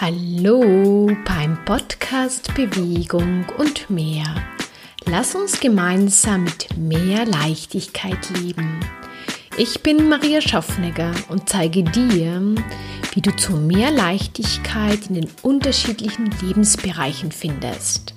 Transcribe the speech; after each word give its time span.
Hallo 0.00 1.14
beim 1.26 1.62
Podcast 1.66 2.54
Bewegung 2.54 3.44
und 3.58 3.90
mehr. 3.90 4.34
Lass 5.04 5.34
uns 5.34 5.60
gemeinsam 5.60 6.44
mit 6.44 6.74
mehr 6.78 7.26
Leichtigkeit 7.26 8.30
leben. 8.30 8.80
Ich 9.58 9.82
bin 9.82 10.08
Maria 10.08 10.40
Schaffnegger 10.40 11.12
und 11.28 11.50
zeige 11.50 11.82
dir, 11.82 12.40
wie 13.12 13.20
du 13.20 13.36
zu 13.36 13.52
mehr 13.52 13.90
Leichtigkeit 13.90 15.08
in 15.10 15.16
den 15.16 15.30
unterschiedlichen 15.42 16.30
Lebensbereichen 16.40 17.30
findest. 17.30 18.14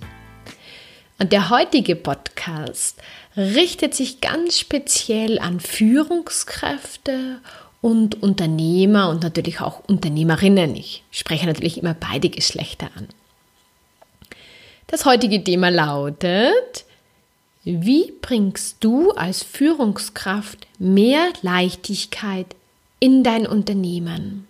Und 1.20 1.34
der 1.34 1.50
heutige 1.50 1.98
Podcast 1.98 2.98
richtet 3.36 3.94
sich 3.94 4.22
ganz 4.22 4.58
speziell 4.58 5.38
an 5.38 5.60
Führungskräfte 5.60 7.42
und 7.42 7.63
Unternehmer 7.84 9.10
und 9.10 9.24
natürlich 9.24 9.60
auch 9.60 9.82
Unternehmerinnen. 9.88 10.76
Ich 10.76 11.04
spreche 11.12 11.46
natürlich 11.46 11.78
immer 11.78 11.94
beide 11.94 12.30
Geschlechter 12.30 12.90
an. 12.96 13.08
Das 14.88 15.06
heutige 15.06 15.44
Thema 15.44 15.70
lautet, 15.70 16.86
wie 17.64 18.14
bringst 18.22 18.78
du 18.82 19.12
als 19.12 19.44
Führungskraft 19.44 20.68
mehr 20.80 21.30
Leichtigkeit 21.42 22.56
in 23.00 23.24
dein 23.24 23.46
Unternehmen? 23.46 24.48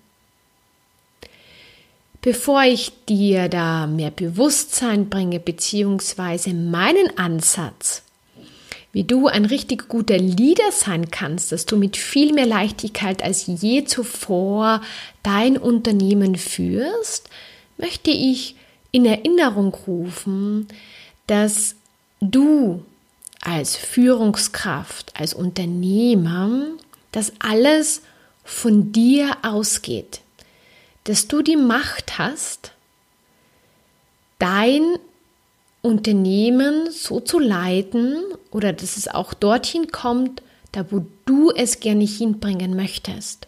Bevor 2.22 2.64
ich 2.64 2.92
dir 3.09 3.50
da 3.50 3.88
mehr 3.88 4.12
Bewusstsein 4.12 5.09
bringe, 5.09 5.40
beziehungsweise 5.40 6.54
meinen 6.54 7.18
Ansatz, 7.18 8.04
wie 8.93 9.03
du 9.03 9.27
ein 9.27 9.45
richtig 9.45 9.89
guter 9.89 10.17
Leader 10.17 10.71
sein 10.71 11.09
kannst, 11.09 11.52
dass 11.52 11.65
du 11.65 11.77
mit 11.77 11.97
viel 11.97 12.31
mehr 12.31 12.45
Leichtigkeit 12.45 13.23
als 13.23 13.47
je 13.47 13.83
zuvor 13.85 14.81
dein 15.23 15.58
Unternehmen 15.58 16.35
führst, 16.35 17.27
möchte 17.77 18.11
ich 18.11 18.55
in 18.91 19.05
Erinnerung 19.05 19.73
rufen, 19.88 20.67
dass 21.25 21.75
du 22.22 22.85
als 23.41 23.75
Führungskraft, 23.75 25.11
als 25.19 25.33
Unternehmer, 25.33 26.67
dass 27.11 27.33
alles 27.39 28.03
von 28.44 28.91
dir 28.91 29.38
ausgeht, 29.41 30.22
dass 31.05 31.28
du 31.28 31.41
die 31.41 31.57
Macht 31.57 32.19
hast, 32.19 32.73
dein 34.38 34.83
Unternehmen 35.84 36.89
so 36.89 37.20
zu 37.20 37.38
leiten 37.38 38.16
oder 38.52 38.73
dass 38.73 38.98
es 38.98 39.08
auch 39.08 39.34
dorthin 39.34 39.92
kommt, 39.92 40.42
da 40.72 40.86
wo 40.90 41.06
du 41.25 41.52
es 41.52 41.81
gerne 41.81 42.06
hinbringen 42.06 42.75
möchtest. 42.75 43.48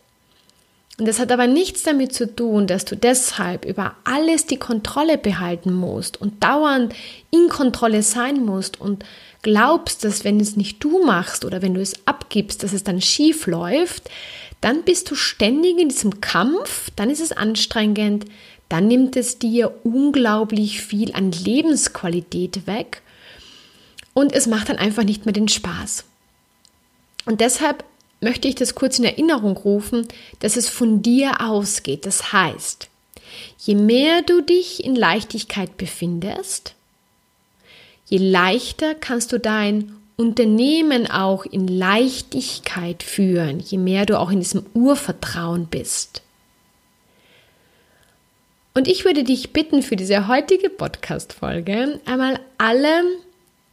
Und 0.98 1.08
das 1.08 1.20
hat 1.20 1.32
aber 1.32 1.48
nichts 1.48 1.84
damit 1.84 2.14
zu 2.14 2.34
tun, 2.34 2.68
dass 2.68 2.86
du 2.86 2.96
deshalb 2.96 3.66
über 3.66 3.96
alles 4.04 4.46
die 4.46 4.58
Kontrolle 4.58 5.18
behalten 5.18 5.74
musst 5.74 6.22
und 6.22 6.44
dauernd 6.44 6.94
in 7.32 7.50
Kontrolle 7.50 8.04
sein 8.04 8.46
musst 8.46 8.80
und 8.80 9.04
glaubst, 9.42 10.04
dass 10.04 10.24
wenn 10.24 10.40
es 10.40 10.56
nicht 10.56 10.84
du 10.84 11.04
machst 11.06 11.46
oder 11.46 11.62
wenn 11.62 11.74
du 11.74 11.82
es 11.82 11.96
abgibst, 12.06 12.64
dass 12.64 12.74
es 12.74 12.84
dann 12.84 13.02
schief 13.02 13.48
läuft, 13.48 14.10
dann 14.62 14.84
bist 14.84 15.12
du 15.12 15.16
ständig 15.16 15.80
in 15.80 15.90
diesem 15.90 16.22
Kampf, 16.22 16.90
dann 16.96 17.10
ist 17.10 17.22
es 17.22 17.32
anstrengend, 17.32 18.26
dann 18.70 18.88
nimmt 18.88 19.16
es 19.16 19.40
dir 19.40 19.74
unglaublich 19.84 20.82
viel 20.82 21.14
an 21.14 21.32
Lebensqualität 21.32 22.68
weg 22.68 23.02
und 24.14 24.34
es 24.34 24.48
macht 24.48 24.70
dann 24.70 24.78
einfach 24.78 25.04
nicht 25.04 25.26
mehr 25.26 25.34
den 25.34 25.48
Spaß. 25.48 26.06
Und 27.26 27.42
deshalb 27.42 27.84
möchte 28.22 28.48
ich 28.48 28.56
das 28.56 28.76
kurz 28.76 28.98
in 28.98 29.06
Erinnerung 29.06 29.58
rufen, 29.58 30.08
dass 30.40 30.58
es 30.58 30.70
von 30.70 31.02
dir 31.02 31.42
ausgeht. 31.42 32.06
Das 32.06 32.34
heißt, 32.34 32.88
je 33.60 33.76
mehr 33.76 34.22
du 34.22 34.42
dich 34.42 34.84
in 34.84 34.96
Leichtigkeit 34.96 35.78
befindest, 35.78 36.74
je 38.08 38.18
leichter 38.18 38.96
kannst 38.96 39.32
du 39.32 39.40
dein 39.40 39.96
Unternehmen 40.18 41.08
auch 41.08 41.46
in 41.46 41.68
Leichtigkeit 41.68 43.04
führen, 43.04 43.60
je 43.60 43.78
mehr 43.78 44.06
du 44.06 44.18
auch 44.18 44.32
in 44.32 44.40
diesem 44.40 44.66
Urvertrauen 44.74 45.66
bist. 45.66 46.22
Und 48.78 48.90
ich 48.90 49.06
würde 49.06 49.24
dich 49.24 49.54
bitten, 49.54 49.82
für 49.82 49.96
diese 49.96 50.28
heutige 50.28 50.70
Podcast-Folge 50.70 52.02
einmal 52.04 52.42
alle 52.58 53.04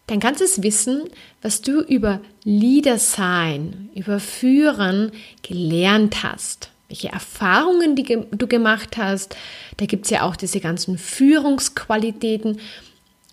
dein 0.07 0.21
ganzes 0.21 0.63
Wissen, 0.63 1.11
was 1.43 1.61
du 1.61 1.81
über 1.81 2.21
Leader 2.45 2.99
sein, 2.99 3.91
über 3.97 4.21
Führen 4.21 5.11
gelernt 5.43 6.23
hast, 6.23 6.71
welche 6.87 7.09
Erfahrungen 7.09 7.97
die 7.97 8.17
du 8.31 8.47
gemacht 8.47 8.97
hast. 8.97 9.35
Da 9.79 9.87
gibt 9.87 10.05
es 10.05 10.13
ja 10.13 10.23
auch 10.23 10.37
diese 10.37 10.61
ganzen 10.61 10.99
Führungsqualitäten. 10.99 12.61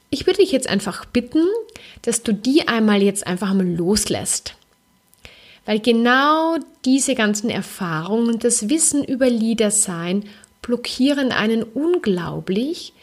Ich 0.09 0.25
würde 0.25 0.39
dich 0.39 0.51
jetzt 0.51 0.67
einfach 0.67 1.05
bitten, 1.05 1.45
dass 2.01 2.23
du 2.23 2.33
die 2.33 2.67
einmal 2.67 3.03
jetzt 3.03 3.27
einfach 3.27 3.53
mal 3.53 3.67
loslässt. 3.67 4.55
Weil 5.67 5.79
genau 5.81 6.57
diese 6.83 7.13
ganzen 7.13 7.51
Erfahrungen 7.51 8.39
das 8.39 8.69
Wissen 8.69 9.03
über 9.03 9.29
Leader 9.29 9.69
sein 9.69 10.23
blockieren 10.69 11.31
einen 11.31 11.63
unglaublich, 11.63 12.93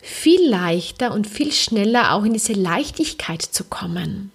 viel 0.00 0.48
leichter 0.48 1.12
und 1.12 1.28
viel 1.28 1.52
schneller 1.52 2.12
auch 2.12 2.24
in 2.24 2.32
diese 2.32 2.52
Leichtigkeit 2.52 3.42
zu 3.42 3.62
kommen. 3.62 4.32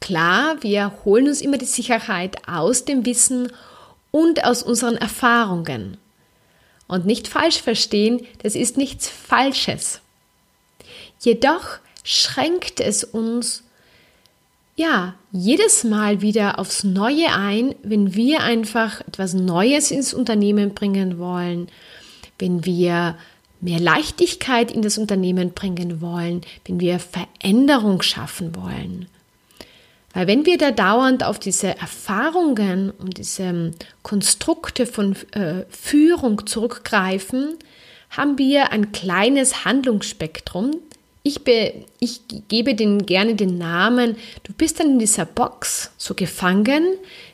Klar, 0.00 0.62
wir 0.62 0.92
holen 1.06 1.28
uns 1.28 1.40
immer 1.40 1.56
die 1.56 1.64
Sicherheit 1.64 2.46
aus 2.46 2.84
dem 2.84 3.06
Wissen 3.06 3.50
und 4.10 4.44
aus 4.44 4.62
unseren 4.62 4.98
Erfahrungen. 4.98 5.96
Und 6.88 7.06
nicht 7.06 7.26
falsch 7.26 7.62
verstehen, 7.62 8.26
das 8.42 8.54
ist 8.54 8.76
nichts 8.76 9.08
Falsches. 9.08 10.02
Jedoch 11.20 11.78
schränkt 12.02 12.80
es 12.80 13.02
uns 13.02 13.63
ja, 14.76 15.14
jedes 15.30 15.84
Mal 15.84 16.20
wieder 16.20 16.58
aufs 16.58 16.84
Neue 16.84 17.32
ein, 17.32 17.74
wenn 17.82 18.14
wir 18.14 18.40
einfach 18.40 19.00
etwas 19.02 19.34
Neues 19.34 19.90
ins 19.90 20.12
Unternehmen 20.12 20.74
bringen 20.74 21.18
wollen, 21.18 21.68
wenn 22.38 22.64
wir 22.64 23.16
mehr 23.60 23.80
Leichtigkeit 23.80 24.70
in 24.70 24.82
das 24.82 24.98
Unternehmen 24.98 25.52
bringen 25.52 26.00
wollen, 26.00 26.42
wenn 26.66 26.80
wir 26.80 26.98
Veränderung 26.98 28.02
schaffen 28.02 28.54
wollen. 28.56 29.06
Weil 30.12 30.26
wenn 30.26 30.46
wir 30.46 30.58
da 30.58 30.70
dauernd 30.70 31.24
auf 31.24 31.38
diese 31.38 31.76
Erfahrungen 31.76 32.90
und 32.90 33.18
diese 33.18 33.72
Konstrukte 34.02 34.86
von 34.86 35.16
äh, 35.32 35.64
Führung 35.70 36.46
zurückgreifen, 36.46 37.56
haben 38.10 38.38
wir 38.38 38.70
ein 38.70 38.92
kleines 38.92 39.64
Handlungsspektrum, 39.64 40.76
ich, 41.24 41.42
be, 41.42 41.72
ich 41.98 42.20
gebe 42.48 42.74
den 42.74 43.06
gerne 43.06 43.34
den 43.34 43.58
Namen, 43.58 44.16
du 44.44 44.52
bist 44.52 44.78
dann 44.78 44.92
in 44.92 44.98
dieser 44.98 45.24
Box 45.24 45.90
so 45.96 46.14
gefangen 46.14 46.84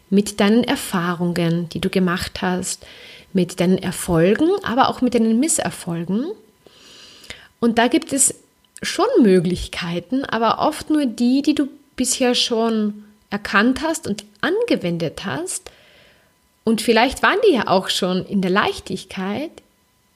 mit 0.08 0.40
deinen 0.40 0.64
Erfahrungen, 0.64 1.68
die 1.68 1.80
du 1.80 1.90
gemacht 1.90 2.40
hast, 2.40 2.86
mit 3.32 3.60
deinen 3.60 3.78
Erfolgen, 3.78 4.48
aber 4.62 4.88
auch 4.88 5.02
mit 5.02 5.14
deinen 5.14 5.38
Misserfolgen. 5.38 6.26
Und 7.58 7.78
da 7.78 7.88
gibt 7.88 8.12
es 8.12 8.36
schon 8.80 9.06
Möglichkeiten, 9.22 10.24
aber 10.24 10.60
oft 10.60 10.88
nur 10.88 11.06
die, 11.06 11.42
die 11.42 11.54
du 11.54 11.68
bisher 11.96 12.34
schon 12.34 13.04
erkannt 13.28 13.82
hast 13.82 14.06
und 14.06 14.24
angewendet 14.40 15.24
hast. 15.24 15.70
Und 16.62 16.80
vielleicht 16.80 17.22
waren 17.22 17.38
die 17.48 17.54
ja 17.54 17.66
auch 17.66 17.88
schon 17.88 18.24
in 18.24 18.40
der 18.40 18.50
Leichtigkeit, 18.50 19.50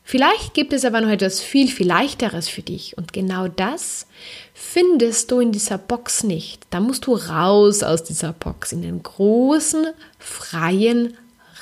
Vielleicht 0.06 0.52
gibt 0.52 0.74
es 0.74 0.84
aber 0.84 1.00
noch 1.00 1.08
etwas 1.08 1.40
viel, 1.40 1.68
viel 1.68 1.86
leichteres 1.86 2.46
für 2.46 2.60
dich 2.60 2.98
und 2.98 3.14
genau 3.14 3.48
das 3.48 4.06
findest 4.52 5.30
du 5.30 5.40
in 5.40 5.50
dieser 5.50 5.78
Box 5.78 6.24
nicht. 6.24 6.62
Da 6.68 6.80
musst 6.80 7.06
du 7.06 7.14
raus 7.14 7.82
aus 7.82 8.04
dieser 8.04 8.34
Box 8.34 8.72
in 8.72 8.82
den 8.82 9.02
großen, 9.02 9.86
freien 10.18 11.16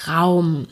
Raum. 0.08 0.66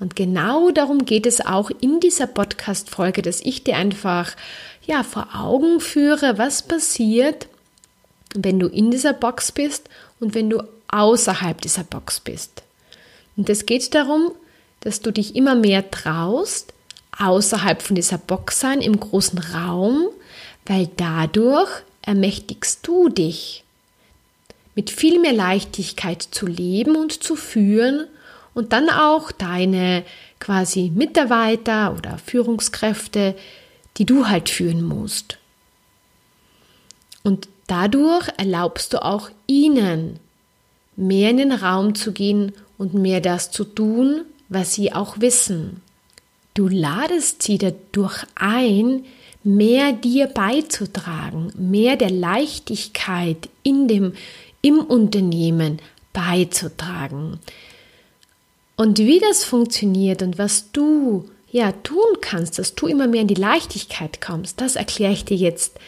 Und 0.00 0.16
genau 0.16 0.72
darum 0.72 1.04
geht 1.04 1.26
es 1.26 1.40
auch 1.40 1.70
in 1.80 2.00
dieser 2.00 2.26
Podcast-Folge, 2.26 3.22
dass 3.22 3.40
ich 3.40 3.62
dir 3.62 3.76
einfach 3.76 4.32
ja, 4.84 5.04
vor 5.04 5.28
Augen 5.34 5.78
führe, 5.78 6.38
was 6.38 6.66
passiert, 6.66 7.46
wenn 8.34 8.58
du 8.58 8.66
in 8.66 8.90
dieser 8.90 9.12
Box 9.12 9.52
bist 9.52 9.88
und 10.18 10.34
wenn 10.34 10.50
du 10.50 10.62
außerhalb 10.88 11.60
dieser 11.60 11.84
Box 11.84 12.18
bist. 12.18 12.62
Und 13.36 13.48
es 13.48 13.64
geht 13.64 13.94
darum, 13.94 14.32
dass 14.80 15.00
du 15.00 15.12
dich 15.12 15.36
immer 15.36 15.54
mehr 15.54 15.90
traust, 15.90 16.72
außerhalb 17.18 17.82
von 17.82 17.96
dieser 17.96 18.18
Box 18.18 18.60
sein, 18.60 18.80
im 18.80 18.98
großen 18.98 19.38
Raum, 19.38 20.08
weil 20.66 20.88
dadurch 20.96 21.70
ermächtigst 22.02 22.86
du 22.86 23.08
dich, 23.08 23.64
mit 24.74 24.90
viel 24.90 25.18
mehr 25.18 25.32
Leichtigkeit 25.32 26.22
zu 26.22 26.46
leben 26.46 26.96
und 26.96 27.22
zu 27.22 27.34
führen 27.34 28.06
und 28.52 28.72
dann 28.72 28.90
auch 28.90 29.32
deine 29.32 30.04
quasi 30.38 30.92
Mitarbeiter 30.94 31.94
oder 31.96 32.18
Führungskräfte, 32.18 33.34
die 33.96 34.04
du 34.04 34.28
halt 34.28 34.50
führen 34.50 34.82
musst. 34.82 35.38
Und 37.22 37.48
dadurch 37.66 38.28
erlaubst 38.36 38.92
du 38.92 39.02
auch 39.02 39.30
ihnen, 39.46 40.20
mehr 40.94 41.30
in 41.30 41.38
den 41.38 41.52
Raum 41.52 41.94
zu 41.94 42.12
gehen 42.12 42.52
und 42.76 42.92
mehr 42.92 43.22
das 43.22 43.50
zu 43.50 43.64
tun, 43.64 44.26
was 44.48 44.74
sie 44.74 44.92
auch 44.92 45.20
wissen 45.20 45.80
Du 46.56 46.68
ladest 46.68 47.42
sie 47.42 47.58
dadurch 47.58 48.24
ein, 48.34 49.04
mehr 49.44 49.92
dir 49.92 50.26
beizutragen, 50.26 51.52
mehr 51.54 51.96
der 51.96 52.10
Leichtigkeit 52.10 53.50
in 53.62 53.88
dem, 53.88 54.14
im 54.62 54.78
Unternehmen 54.78 55.80
beizutragen. 56.14 57.38
Und 58.74 58.98
wie 58.98 59.20
das 59.20 59.44
funktioniert 59.44 60.22
und 60.22 60.38
was 60.38 60.72
du 60.72 61.28
ja 61.52 61.72
tun 61.72 62.20
kannst, 62.22 62.58
dass 62.58 62.74
du 62.74 62.86
immer 62.86 63.06
mehr 63.06 63.20
in 63.20 63.28
die 63.28 63.34
Leichtigkeit 63.34 64.22
kommst, 64.22 64.58
das 64.58 64.76
erkläre 64.76 65.12
ich 65.12 65.26
dir 65.26 65.36
jetzt, 65.36 65.78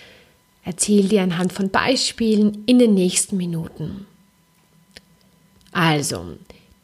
erzähle 0.65 1.09
dir 1.09 1.23
anhand 1.23 1.55
von 1.55 1.71
Beispielen 1.71 2.65
in 2.67 2.79
den 2.79 2.93
nächsten 2.93 3.39
Minuten. 3.39 4.07
Also, 5.73 6.27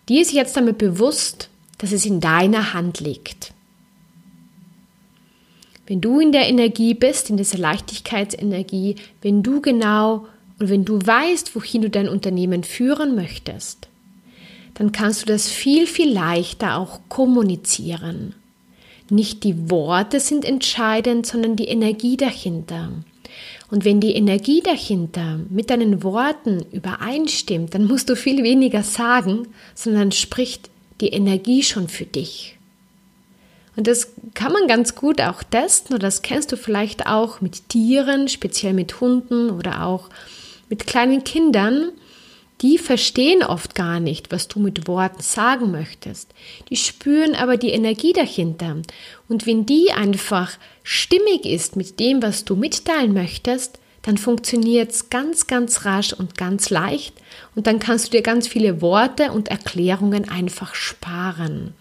dir 0.09 0.23
ist 0.23 0.33
jetzt 0.33 0.57
damit 0.57 0.79
bewusst, 0.79 1.51
dass 1.77 1.93
es 1.93 2.07
in 2.07 2.21
deiner 2.21 2.73
Hand 2.73 3.01
liegt. 3.01 3.54
Wenn 5.87 6.01
du 6.01 6.19
in 6.19 6.33
der 6.33 6.49
Energie 6.49 6.95
bist, 6.95 7.31
in 7.31 7.37
dieser 7.37 7.59
Leichtigkeitsenergie, 7.59 8.97
wenn 9.21 9.43
du 9.43 9.61
genau 9.61 10.27
und 10.59 10.71
wenn 10.71 10.85
du 10.85 10.99
weißt, 10.99 11.55
wohin 11.55 11.83
du 11.83 11.91
dein 11.91 12.09
Unternehmen 12.09 12.65
führen 12.65 13.15
möchtest, 13.15 13.89
dann 14.75 14.93
kannst 14.93 15.23
du 15.23 15.27
das 15.27 15.51
viel, 15.51 15.87
viel 15.87 16.13
leichter 16.13 16.79
auch 16.79 17.01
kommunizieren. 17.09 18.35
Nicht 19.11 19.45
die 19.45 19.71
Worte 19.71 20.21
sind 20.21 20.45
entscheidend, 20.45 21.27
sondern 21.27 21.57
die 21.57 21.69
Energie 21.69 22.17
dahinter. 22.17 22.91
Und 23.71 23.85
wenn 23.85 24.01
die 24.01 24.15
Energie 24.15 24.63
dahinter 24.63 25.41
mit 25.51 25.71
deinen 25.71 26.03
Worten 26.03 26.65
übereinstimmt, 26.73 27.75
dann 27.75 27.87
musst 27.87 28.09
du 28.09 28.17
viel 28.17 28.43
weniger 28.43 28.83
sagen, 28.83 29.49
sondern 29.75 30.13
spricht 30.13 30.71
die 31.01 31.09
Energie 31.09 31.63
schon 31.63 31.89
für 31.89 32.07
dich. 32.07 32.54
Und 33.77 33.87
das 33.87 34.13
kann 34.35 34.53
man 34.53 34.69
ganz 34.69 34.95
gut 34.95 35.21
auch 35.21 35.43
testen 35.43 35.95
oder 35.95 36.07
das 36.07 36.23
kennst 36.23 36.53
du 36.53 36.57
vielleicht 36.57 37.07
auch 37.07 37.41
mit 37.41 37.69
Tieren, 37.69 38.29
speziell 38.29 38.73
mit 38.73 39.01
Hunden 39.01 39.51
oder 39.51 39.85
auch 39.85 40.11
mit 40.69 40.87
kleinen 40.87 41.25
Kindern. 41.25 41.91
Die 42.61 42.79
verstehen 42.79 43.43
oft 43.43 43.75
gar 43.75 43.99
nicht, 43.99 44.31
was 44.31 44.47
du 44.47 44.61
mit 44.61 44.87
Worten 44.87 45.23
sagen 45.23 45.73
möchtest. 45.73 46.33
Die 46.71 46.77
spüren 46.77 47.35
aber 47.35 47.57
die 47.57 47.71
Energie 47.71 48.13
dahinter. 48.13 48.77
Und 49.29 49.47
wenn 49.47 49.67
die 49.67 49.91
einfach 49.93 50.53
stimmig 50.85 51.45
ist 51.45 51.75
mit 51.75 51.99
dem, 51.99 52.23
was 52.23 52.45
du 52.45 52.55
mitteilen 52.55 53.13
möchtest, 53.13 53.81
dann 54.03 54.19
funktioniert 54.19 54.93
es 54.93 55.11
ganz, 55.11 55.47
ganz 55.47 55.85
rasch 55.85 56.13
und 56.13 56.37
ganz 56.37 56.71
leicht. 56.71 57.15
Und 57.55 57.67
dann 57.67 57.81
kannst 57.81 58.07
du 58.07 58.11
dir 58.13 58.23
ganz 58.23 58.47
viele 58.47 58.81
Worte 58.81 59.33
und 59.33 59.49
Erklärungen 59.49 60.29
einfach 60.29 60.75
sparen. 60.75 61.75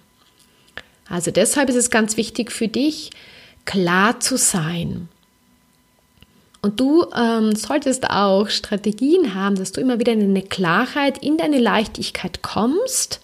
Also 1.09 1.31
deshalb 1.31 1.69
ist 1.69 1.75
es 1.75 1.89
ganz 1.89 2.17
wichtig 2.17 2.51
für 2.51 2.67
dich, 2.67 3.11
klar 3.65 4.19
zu 4.19 4.37
sein. 4.37 5.09
Und 6.61 6.79
du 6.79 7.05
ähm, 7.13 7.55
solltest 7.55 8.09
auch 8.09 8.49
Strategien 8.49 9.35
haben, 9.35 9.55
dass 9.55 9.73
du 9.73 9.81
immer 9.81 9.99
wieder 9.99 10.13
in 10.13 10.21
eine 10.21 10.43
Klarheit, 10.43 11.17
in 11.17 11.37
deine 11.37 11.59
Leichtigkeit 11.59 12.41
kommst, 12.41 13.19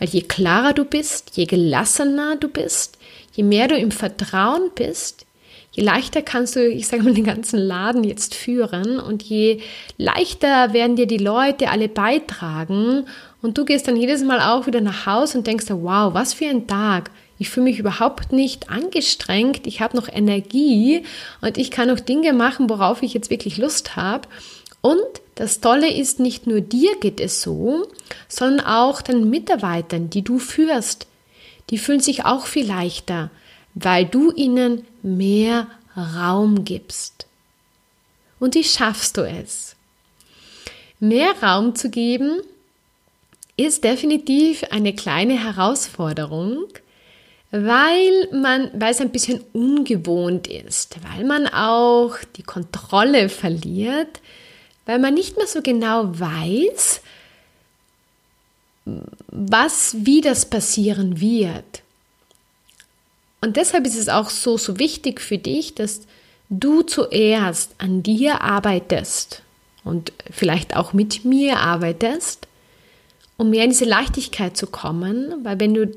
weil 0.00 0.08
je 0.08 0.22
klarer 0.22 0.72
du 0.72 0.84
bist, 0.84 1.36
je 1.36 1.46
gelassener 1.46 2.34
du 2.34 2.48
bist, 2.48 2.98
je 3.34 3.44
mehr 3.44 3.68
du 3.68 3.76
im 3.76 3.92
Vertrauen 3.92 4.70
bist, 4.74 5.26
je 5.72 5.82
leichter 5.82 6.22
kannst 6.22 6.54
du, 6.54 6.68
ich 6.68 6.86
sage 6.86 7.02
mal, 7.02 7.14
den 7.14 7.24
ganzen 7.24 7.58
Laden 7.58 8.04
jetzt 8.04 8.34
führen 8.34 9.00
und 9.00 9.22
je 9.22 9.60
leichter 9.96 10.72
werden 10.72 10.96
dir 10.96 11.06
die 11.06 11.18
Leute 11.18 11.70
alle 11.70 11.88
beitragen 11.88 13.06
und 13.40 13.58
du 13.58 13.64
gehst 13.64 13.88
dann 13.88 13.96
jedes 13.96 14.22
Mal 14.22 14.40
auch 14.40 14.66
wieder 14.66 14.80
nach 14.80 15.06
Hause 15.06 15.38
und 15.38 15.46
denkst, 15.46 15.66
wow, 15.68 16.14
was 16.14 16.34
für 16.34 16.46
ein 16.46 16.66
Tag. 16.66 17.10
Ich 17.38 17.50
fühle 17.50 17.64
mich 17.64 17.78
überhaupt 17.78 18.32
nicht 18.32 18.70
angestrengt, 18.70 19.66
ich 19.66 19.80
habe 19.80 19.96
noch 19.96 20.08
Energie 20.08 21.04
und 21.40 21.58
ich 21.58 21.70
kann 21.70 21.90
auch 21.90 22.00
Dinge 22.00 22.34
machen, 22.34 22.70
worauf 22.70 23.02
ich 23.02 23.14
jetzt 23.14 23.30
wirklich 23.30 23.56
Lust 23.56 23.96
habe. 23.96 24.28
Und 24.80 25.00
das 25.36 25.60
Tolle 25.60 25.92
ist, 25.92 26.20
nicht 26.20 26.46
nur 26.46 26.60
dir 26.60 26.92
geht 27.00 27.18
es 27.18 27.40
so, 27.40 27.88
sondern 28.28 28.66
auch 28.66 29.00
den 29.00 29.30
Mitarbeitern, 29.30 30.10
die 30.10 30.22
du 30.22 30.38
führst. 30.38 31.06
Die 31.70 31.78
fühlen 31.78 32.00
sich 32.00 32.24
auch 32.24 32.46
viel 32.46 32.66
leichter, 32.66 33.30
weil 33.74 34.06
du 34.06 34.32
ihnen 34.32 34.86
mehr 35.02 35.66
Raum 35.96 36.64
gibst. 36.64 37.26
Und 38.38 38.54
wie 38.54 38.64
schaffst 38.64 39.16
du 39.16 39.22
es? 39.22 39.76
Mehr 41.00 41.34
Raum 41.42 41.74
zu 41.74 41.90
geben 41.90 42.40
ist 43.56 43.84
definitiv 43.84 44.64
eine 44.70 44.94
kleine 44.94 45.38
Herausforderung, 45.42 46.66
weil 47.50 48.28
man, 48.32 48.70
weil 48.74 48.92
es 48.92 49.00
ein 49.00 49.10
bisschen 49.10 49.44
ungewohnt 49.52 50.48
ist, 50.48 50.96
weil 51.02 51.24
man 51.24 51.46
auch 51.48 52.16
die 52.36 52.42
Kontrolle 52.42 53.28
verliert, 53.28 54.20
weil 54.86 54.98
man 54.98 55.14
nicht 55.14 55.36
mehr 55.36 55.46
so 55.46 55.60
genau 55.60 56.18
weiß, 56.18 57.02
was, 58.84 59.96
wie 59.98 60.20
das 60.22 60.48
passieren 60.48 61.20
wird. 61.20 61.81
Und 63.42 63.56
deshalb 63.56 63.86
ist 63.86 63.98
es 63.98 64.08
auch 64.08 64.30
so, 64.30 64.56
so 64.56 64.78
wichtig 64.78 65.20
für 65.20 65.36
dich, 65.36 65.74
dass 65.74 66.02
du 66.48 66.82
zuerst 66.82 67.74
an 67.78 68.02
dir 68.02 68.40
arbeitest 68.40 69.42
und 69.84 70.12
vielleicht 70.30 70.76
auch 70.76 70.94
mit 70.94 71.24
mir 71.24 71.58
arbeitest, 71.58 72.46
um 73.36 73.50
mehr 73.50 73.64
in 73.64 73.70
diese 73.70 73.84
Leichtigkeit 73.84 74.56
zu 74.56 74.66
kommen, 74.68 75.44
weil 75.44 75.60
wenn 75.60 75.74
du 75.74 75.92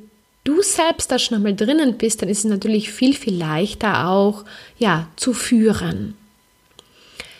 du 0.45 0.61
selbst 0.61 1.11
da 1.11 1.19
schon 1.19 1.37
einmal 1.37 1.55
drinnen 1.55 1.97
bist, 1.97 2.21
dann 2.21 2.29
ist 2.29 2.39
es 2.39 2.45
natürlich 2.45 2.91
viel, 2.91 3.13
viel 3.13 3.35
leichter 3.35 4.07
auch, 4.07 4.45
ja, 4.77 5.07
zu 5.17 5.33
führen. 5.33 6.15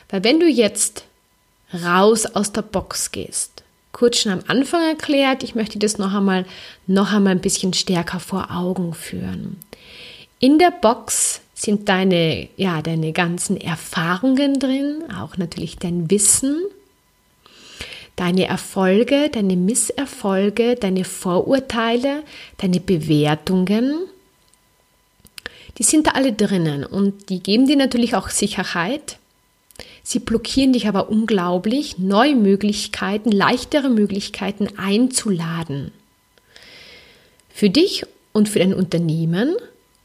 Weil 0.10 0.24
wenn 0.24 0.40
du 0.40 0.48
jetzt 0.48 1.06
raus 1.74 2.26
aus 2.26 2.52
der 2.52 2.64
Box 2.64 3.12
gehst, 3.12 3.64
kurz 3.92 4.18
schon 4.18 4.34
am 4.34 4.44
Anfang 4.48 4.82
erklärt, 4.82 5.44
ich 5.44 5.56
möchte 5.56 5.80
das 5.80 5.98
noch 5.98 6.14
einmal, 6.14 6.46
noch 6.88 7.14
einmal 7.14 7.32
ein 7.32 7.42
bisschen 7.42 7.74
stärker 7.74 8.20
vor 8.20 8.52
Augen 8.52 8.94
führen. 8.94 9.58
In 10.40 10.60
der 10.60 10.72
Box 10.72 11.42
sind 11.54 11.88
deine, 11.88 12.50
ja, 12.58 12.82
deine 12.82 13.14
ganzen 13.14 13.60
Erfahrungen 13.60 14.60
drin, 14.60 15.04
auch 15.18 15.38
natürlich 15.38 15.78
dein 15.78 16.12
Wissen, 16.12 16.62
deine 18.16 18.46
Erfolge, 18.46 19.30
deine 19.30 19.56
Misserfolge, 19.56 20.76
deine 20.76 21.06
Vorurteile, 21.06 22.24
deine 22.58 22.80
Bewertungen, 22.80 24.08
die 25.78 25.84
sind 25.84 26.08
da 26.08 26.12
alle 26.12 26.34
drinnen 26.34 26.86
und 26.86 27.30
die 27.30 27.42
geben 27.42 27.68
dir 27.68 27.76
natürlich 27.76 28.16
auch 28.16 28.30
Sicherheit. 28.30 29.18
Sie 30.04 30.20
blockieren 30.20 30.72
dich 30.72 30.88
aber 30.88 31.10
unglaublich, 31.10 31.98
neue 31.98 32.36
Möglichkeiten, 32.36 33.32
leichtere 33.32 33.90
Möglichkeiten 33.90 34.70
einzuladen. 34.78 35.92
Für 37.50 37.70
dich 37.70 38.06
und 38.32 38.48
für 38.48 38.60
dein 38.60 38.74
Unternehmen 38.74 39.56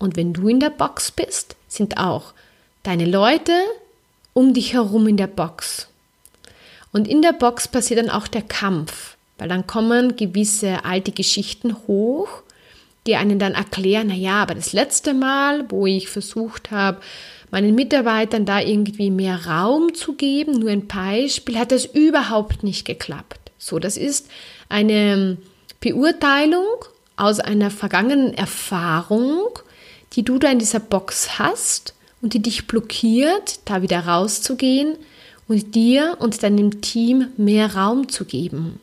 und 0.00 0.16
wenn 0.16 0.32
du 0.32 0.48
in 0.48 0.58
der 0.58 0.70
Box 0.70 1.12
bist, 1.12 1.54
sind 1.68 1.98
auch 1.98 2.32
deine 2.82 3.04
Leute 3.04 3.52
um 4.32 4.54
dich 4.54 4.72
herum 4.72 5.06
in 5.06 5.16
der 5.16 5.28
Box. 5.28 5.86
Und 6.92 7.06
in 7.06 7.22
der 7.22 7.32
Box 7.32 7.68
passiert 7.68 8.00
dann 8.00 8.10
auch 8.10 8.26
der 8.26 8.42
Kampf, 8.42 9.16
weil 9.38 9.48
dann 9.48 9.66
kommen 9.66 10.16
gewisse 10.16 10.84
alte 10.84 11.12
Geschichten 11.12 11.76
hoch, 11.86 12.42
die 13.06 13.16
einen 13.16 13.38
dann 13.38 13.54
erklären, 13.54 14.08
na 14.08 14.14
ja, 14.14 14.42
aber 14.42 14.54
das 14.54 14.72
letzte 14.72 15.14
Mal, 15.14 15.70
wo 15.70 15.86
ich 15.86 16.08
versucht 16.08 16.70
habe, 16.70 17.00
meinen 17.50 17.74
Mitarbeitern 17.74 18.44
da 18.44 18.60
irgendwie 18.60 19.10
mehr 19.10 19.46
Raum 19.46 19.94
zu 19.94 20.14
geben, 20.14 20.58
nur 20.58 20.70
ein 20.70 20.86
Beispiel, 20.86 21.58
hat 21.58 21.72
das 21.72 21.84
überhaupt 21.84 22.62
nicht 22.62 22.84
geklappt. 22.84 23.50
So, 23.58 23.78
das 23.78 23.96
ist 23.96 24.28
eine 24.68 25.36
Beurteilung 25.80 26.66
aus 27.16 27.40
einer 27.40 27.70
vergangenen 27.70 28.34
Erfahrung, 28.34 29.58
die 30.12 30.24
du 30.24 30.38
da 30.38 30.50
in 30.50 30.58
dieser 30.58 30.80
Box 30.80 31.38
hast 31.38 31.94
und 32.22 32.34
die 32.34 32.42
dich 32.42 32.66
blockiert, 32.66 33.60
da 33.64 33.82
wieder 33.82 34.06
rauszugehen 34.06 34.96
und 35.48 35.74
dir 35.74 36.16
und 36.20 36.42
deinem 36.42 36.80
Team 36.80 37.28
mehr 37.36 37.74
Raum 37.74 38.08
zu 38.08 38.24
geben. 38.24 38.80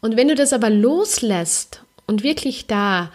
Und 0.00 0.16
wenn 0.16 0.28
du 0.28 0.34
das 0.34 0.52
aber 0.52 0.68
loslässt 0.68 1.82
und 2.06 2.22
wirklich 2.22 2.66
da 2.66 3.10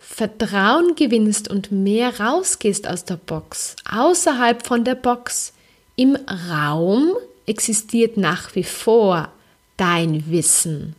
Vertrauen 0.00 0.94
gewinnst 0.96 1.48
und 1.48 1.72
mehr 1.72 2.20
rausgehst 2.20 2.86
aus 2.88 3.04
der 3.04 3.16
Box, 3.16 3.76
außerhalb 3.90 4.66
von 4.66 4.84
der 4.84 4.96
Box, 4.96 5.54
im 5.96 6.16
Raum 6.50 7.12
existiert 7.46 8.16
nach 8.16 8.54
wie 8.54 8.64
vor 8.64 9.30
dein 9.76 10.30
Wissen, 10.30 10.96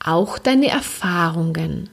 auch 0.00 0.38
deine 0.38 0.68
Erfahrungen. 0.68 1.90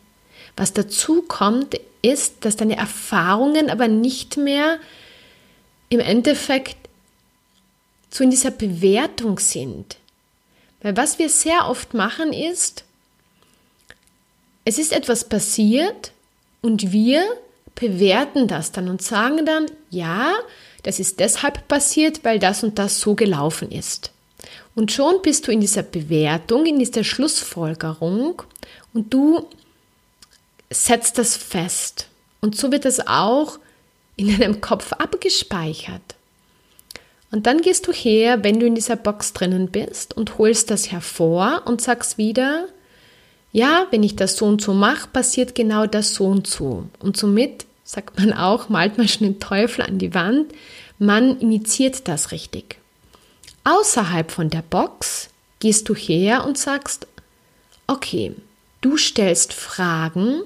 Was 0.60 0.74
dazu 0.74 1.22
kommt, 1.22 1.80
ist, 2.02 2.44
dass 2.44 2.58
deine 2.58 2.76
Erfahrungen 2.76 3.70
aber 3.70 3.88
nicht 3.88 4.36
mehr 4.36 4.78
im 5.88 6.02
Endeffekt 6.02 6.76
so 8.10 8.26
in 8.26 8.30
dieser 8.30 8.52
Bewertung 8.52 9.40
sind. 9.40 9.96
Weil 10.82 10.98
was 10.98 11.18
wir 11.18 11.30
sehr 11.30 11.70
oft 11.70 11.94
machen 11.94 12.34
ist, 12.34 12.84
Es 14.66 14.78
ist 14.78 14.92
etwas 14.92 15.24
passiert 15.24 16.12
und 16.62 16.92
wir 16.92 17.24
bewerten 17.74 18.48
das 18.48 18.74
dann 18.74 18.90
und 18.90 19.02
sagen 19.02 19.46
dann, 19.46 19.66
ja, 19.90 20.34
das 20.84 21.00
ist 21.00 21.20
deshalb 21.20 21.68
passiert, 21.70 22.24
weil 22.26 22.38
das 22.38 22.64
und 22.64 22.78
das 22.78 23.00
so 23.00 23.16
gelaufen 23.16 23.72
ist. 23.72 24.12
Und 24.76 24.92
schon 24.92 25.22
bist 25.22 25.48
du 25.48 25.52
in 25.52 25.62
dieser 25.62 25.84
Bewertung, 25.84 26.66
in 26.66 26.78
dieser 26.78 27.04
Schlussfolgerung 27.04 28.44
und 28.94 29.14
du 29.14 29.48
setzt 30.70 31.18
das 31.18 31.36
fest. 31.36 32.08
Und 32.42 32.56
so 32.56 32.72
wird 32.72 32.86
das 32.86 33.06
auch 33.08 33.60
in 34.16 34.38
deinem 34.38 34.62
Kopf 34.62 34.94
abgespeichert. 34.94 36.02
Und 37.32 37.46
dann 37.46 37.62
gehst 37.62 37.88
du 37.88 37.94
her, 37.94 38.44
wenn 38.44 38.60
du 38.60 38.66
in 38.66 38.76
dieser 38.76 38.96
Box 38.96 39.34
drinnen 39.34 39.70
bist 39.70 40.18
und 40.18 40.38
holst 40.38 40.72
das 40.72 40.92
hervor 40.92 41.64
und 41.66 41.82
sagst 41.82 42.18
wieder, 42.18 42.68
ja, 43.52 43.88
wenn 43.92 44.04
ich 44.04 44.16
das 44.16 44.36
so 44.36 44.46
und 44.46 44.62
so 44.62 44.74
mache, 44.74 45.08
passiert 45.10 45.56
genau 45.56 45.86
das 45.86 46.14
so 46.14 46.26
und 46.26 46.48
so. 46.48 46.86
Und 47.00 47.18
somit 47.18 47.66
sagt 47.84 48.20
man 48.20 48.34
auch, 48.34 48.70
malt 48.70 48.98
man 48.98 49.08
schon 49.08 49.28
den 49.28 49.40
Teufel 49.40 49.84
an 49.84 49.98
die 49.98 50.14
Wand, 50.14 50.54
man 50.98 51.40
initiiert 51.40 52.08
das 52.08 52.32
richtig. 52.32 52.78
Außerhalb 53.64 54.32
von 54.32 54.50
der 54.50 54.62
Box 54.62 55.30
gehst 55.60 55.90
du 55.90 55.96
her 55.96 56.46
und 56.46 56.58
sagst, 56.58 57.08
okay, 57.88 58.36
du 58.82 58.98
stellst 58.98 59.54
Fragen 59.54 60.42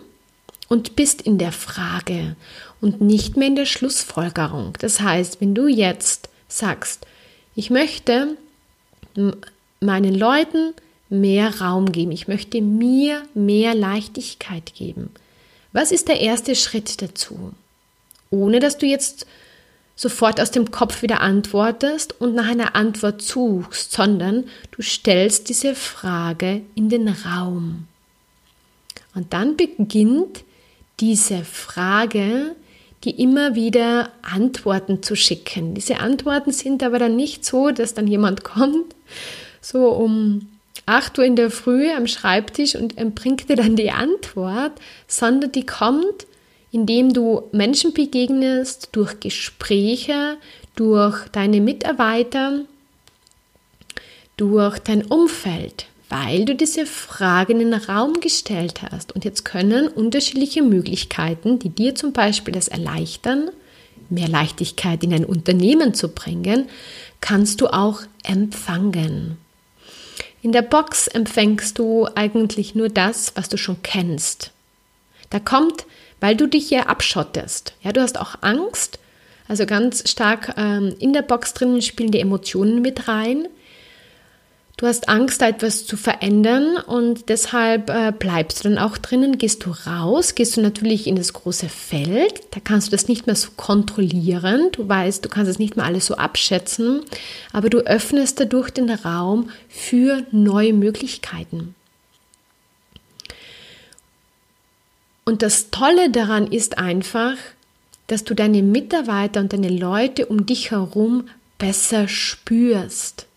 und 0.74 0.96
bist 0.96 1.22
in 1.22 1.38
der 1.38 1.52
Frage 1.52 2.36
und 2.82 3.00
nicht 3.00 3.38
mehr 3.38 3.48
in 3.48 3.56
der 3.56 3.68
Schlussfolgerung. 3.68 4.76
Das 4.80 5.02
heißt, 5.02 5.40
wenn 5.40 5.54
du 5.54 5.68
jetzt 5.68 6.30
sagst, 6.48 7.06
ich 7.54 7.70
möchte 7.70 8.36
meinen 9.80 10.16
Leuten 10.16 10.74
mehr 11.10 11.62
Raum 11.62 11.92
geben, 11.92 12.12
ich 12.12 12.28
möchte 12.28 12.60
mir 12.60 13.22
mehr 13.36 13.76
Leichtigkeit 13.76 14.74
geben. 14.74 15.12
Was 15.74 15.92
ist 15.92 16.08
der 16.08 16.22
erste 16.22 16.56
Schritt 16.56 17.04
dazu? 17.04 17.54
Ohne 18.32 18.60
dass 18.60 18.80
du 18.80 18.88
jetzt 18.88 19.28
sofort 19.96 20.42
aus 20.42 20.50
dem 20.50 20.72
Kopf 20.72 21.04
wieder 21.04 21.22
antwortest 21.22 22.20
und 22.20 22.34
nach 22.34 22.48
einer 22.48 22.76
Antwort 22.76 23.22
suchst, 23.22 23.92
sondern 23.92 24.46
du 24.72 24.82
stellst 24.82 25.50
diese 25.50 25.76
Frage 25.76 26.62
in 26.74 26.90
den 26.90 27.10
Raum. 27.10 27.86
Und 29.14 29.34
dann 29.34 29.56
beginnt 29.56 30.44
diese 31.00 31.44
Frage, 31.44 32.56
die 33.04 33.22
immer 33.22 33.56
wieder 33.56 34.10
Antworten 34.22 35.04
zu 35.04 35.16
schicken. 35.16 35.74
Diese 35.74 36.00
Antworten 36.00 36.52
sind 36.52 36.84
aber 36.84 37.00
dann 37.00 37.16
nicht 37.16 37.46
so, 37.46 37.72
dass 37.72 37.94
dann 37.94 38.08
jemand 38.08 38.44
kommt, 38.46 38.96
so 39.62 39.90
um 39.90 40.50
8 40.86 41.18
Uhr 41.20 41.26
in 41.26 41.36
der 41.36 41.52
Früh 41.52 41.90
am 41.92 42.08
Schreibtisch 42.08 42.76
und 42.76 42.96
bringt 43.16 43.50
dir 43.50 43.56
dann 43.56 43.76
die 43.76 43.92
Antwort, 43.92 44.74
sondern 45.08 45.52
die 45.52 45.66
kommt 45.66 46.26
indem 46.74 47.14
du 47.14 47.44
Menschen 47.52 47.94
begegnest, 47.94 48.90
durch 48.94 49.20
Gespräche, 49.20 50.38
durch 50.76 51.28
deine 51.30 51.62
Mitarbeiter, 51.62 52.62
durch 54.38 54.80
dein 54.80 55.06
Umfeld, 55.06 55.86
weil 56.14 56.46
du 56.46 56.56
diese 56.56 56.86
Fragen 56.86 57.60
in 57.60 57.72
den 57.72 57.82
Raum 57.82 58.20
gestellt 58.20 58.82
hast. 58.84 59.14
Und 59.14 59.26
jetzt 59.26 59.44
können 59.44 59.88
unterschiedliche 59.88 60.62
Möglichkeiten, 60.62 61.58
die 61.58 61.70
dir 61.70 61.96
zum 61.96 62.14
Beispiel 62.14 62.54
das 62.54 62.68
erleichtern, 62.68 63.50
mehr 64.10 64.28
Leichtigkeit 64.28 65.04
in 65.04 65.14
ein 65.14 65.26
Unternehmen 65.26 65.94
zu 65.94 66.10
bringen, 66.10 66.70
kannst 67.20 67.62
du 67.62 67.68
auch 67.68 68.02
empfangen. 68.24 69.38
In 70.42 70.52
der 70.52 70.62
Box 70.62 71.08
empfängst 71.08 71.80
du 71.80 72.08
eigentlich 72.14 72.76
nur 72.76 72.90
das, 72.90 73.32
was 73.36 73.50
du 73.50 73.58
schon 73.58 73.82
kennst. 73.82 74.52
Da 75.30 75.40
kommt 75.40 75.86
weil 76.24 76.38
du 76.38 76.48
dich 76.48 76.70
ja 76.70 76.84
abschottest. 76.84 77.74
Ja, 77.82 77.92
du 77.92 78.00
hast 78.00 78.18
auch 78.18 78.36
Angst. 78.40 78.98
Also 79.50 79.66
ganz 79.66 80.10
stark 80.10 80.54
ähm, 80.56 80.96
in 80.98 81.12
der 81.12 81.22
Box 81.22 81.54
drinnen 81.54 81.82
spielen 81.82 82.12
die 82.12 82.22
Emotionen 82.22 82.82
mit 82.82 83.10
rein. 83.10 83.50
Du 84.84 84.90
hast 84.90 85.08
Angst, 85.08 85.42
da 85.42 85.48
etwas 85.48 85.86
zu 85.86 85.96
verändern 85.96 86.76
und 86.76 87.30
deshalb 87.30 87.90
äh, 87.90 88.12
bleibst 88.12 88.60
du 88.60 88.68
dann 88.68 88.78
auch 88.78 88.98
drinnen. 88.98 89.38
Gehst 89.38 89.66
du 89.66 89.70
raus, 89.70 90.36
gehst 90.36 90.58
du 90.58 90.62
natürlich 90.62 91.08
in 91.08 91.16
das 91.16 91.32
große 91.32 91.70
Feld. 91.70 92.42
Da 92.52 92.60
kannst 92.62 92.88
du 92.88 92.92
das 92.92 93.08
nicht 93.08 93.26
mehr 93.26 93.38
so 93.38 93.52
kontrollieren. 93.56 94.74
Du 94.74 94.90
weißt, 94.90 95.24
du 95.24 95.30
kannst 95.30 95.50
es 95.50 95.58
nicht 95.58 95.78
mehr 95.78 95.86
alles 95.86 96.08
so 96.08 96.16
abschätzen, 96.16 97.00
aber 97.54 97.70
du 97.70 97.78
öffnest 97.78 98.42
dadurch 98.42 98.72
den 98.72 98.90
Raum 98.90 99.52
für 99.70 100.26
neue 100.32 100.74
Möglichkeiten. 100.74 101.76
Und 105.24 105.44
das 105.44 105.70
Tolle 105.72 106.10
daran 106.10 106.46
ist 106.48 106.78
einfach, 106.78 107.38
dass 108.08 108.26
du 108.26 108.34
deine 108.34 108.62
Mitarbeiter 108.62 109.40
und 109.40 109.54
deine 109.54 109.70
Leute 109.70 110.26
um 110.26 110.46
dich 110.46 110.72
herum 110.72 111.30
besser 111.58 112.10
spürst. 112.10 113.28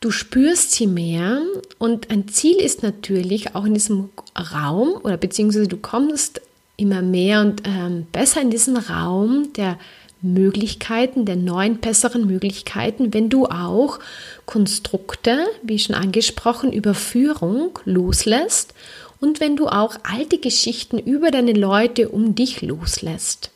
Du 0.00 0.12
spürst 0.12 0.72
sie 0.72 0.86
mehr 0.86 1.42
und 1.78 2.10
ein 2.10 2.28
Ziel 2.28 2.56
ist 2.56 2.84
natürlich 2.84 3.56
auch 3.56 3.64
in 3.64 3.74
diesem 3.74 4.10
Raum 4.36 4.92
oder 5.02 5.16
beziehungsweise 5.16 5.66
du 5.66 5.76
kommst 5.76 6.40
immer 6.76 7.02
mehr 7.02 7.40
und 7.40 7.62
ähm, 7.64 8.06
besser 8.12 8.40
in 8.40 8.50
diesen 8.50 8.76
Raum 8.76 9.52
der 9.54 9.76
Möglichkeiten, 10.20 11.24
der 11.24 11.34
neuen, 11.34 11.78
besseren 11.78 12.26
Möglichkeiten, 12.26 13.12
wenn 13.12 13.28
du 13.28 13.46
auch 13.46 13.98
Konstrukte, 14.46 15.46
wie 15.62 15.78
schon 15.80 15.96
angesprochen, 15.96 16.72
Überführung 16.72 17.76
loslässt 17.84 18.74
und 19.20 19.40
wenn 19.40 19.56
du 19.56 19.66
auch 19.66 19.96
alte 20.04 20.38
Geschichten 20.38 20.98
über 20.98 21.32
deine 21.32 21.52
Leute 21.52 22.08
um 22.08 22.36
dich 22.36 22.62
loslässt. 22.62 23.50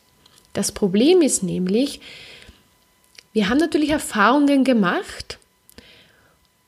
Das 0.51 0.73
Problem 0.73 1.21
ist 1.21 1.41
nämlich, 1.41 2.01
wir 3.31 3.49
haben 3.49 3.57
natürlich 3.57 3.89
Erfahrungen 3.89 4.65
gemacht 4.65 5.39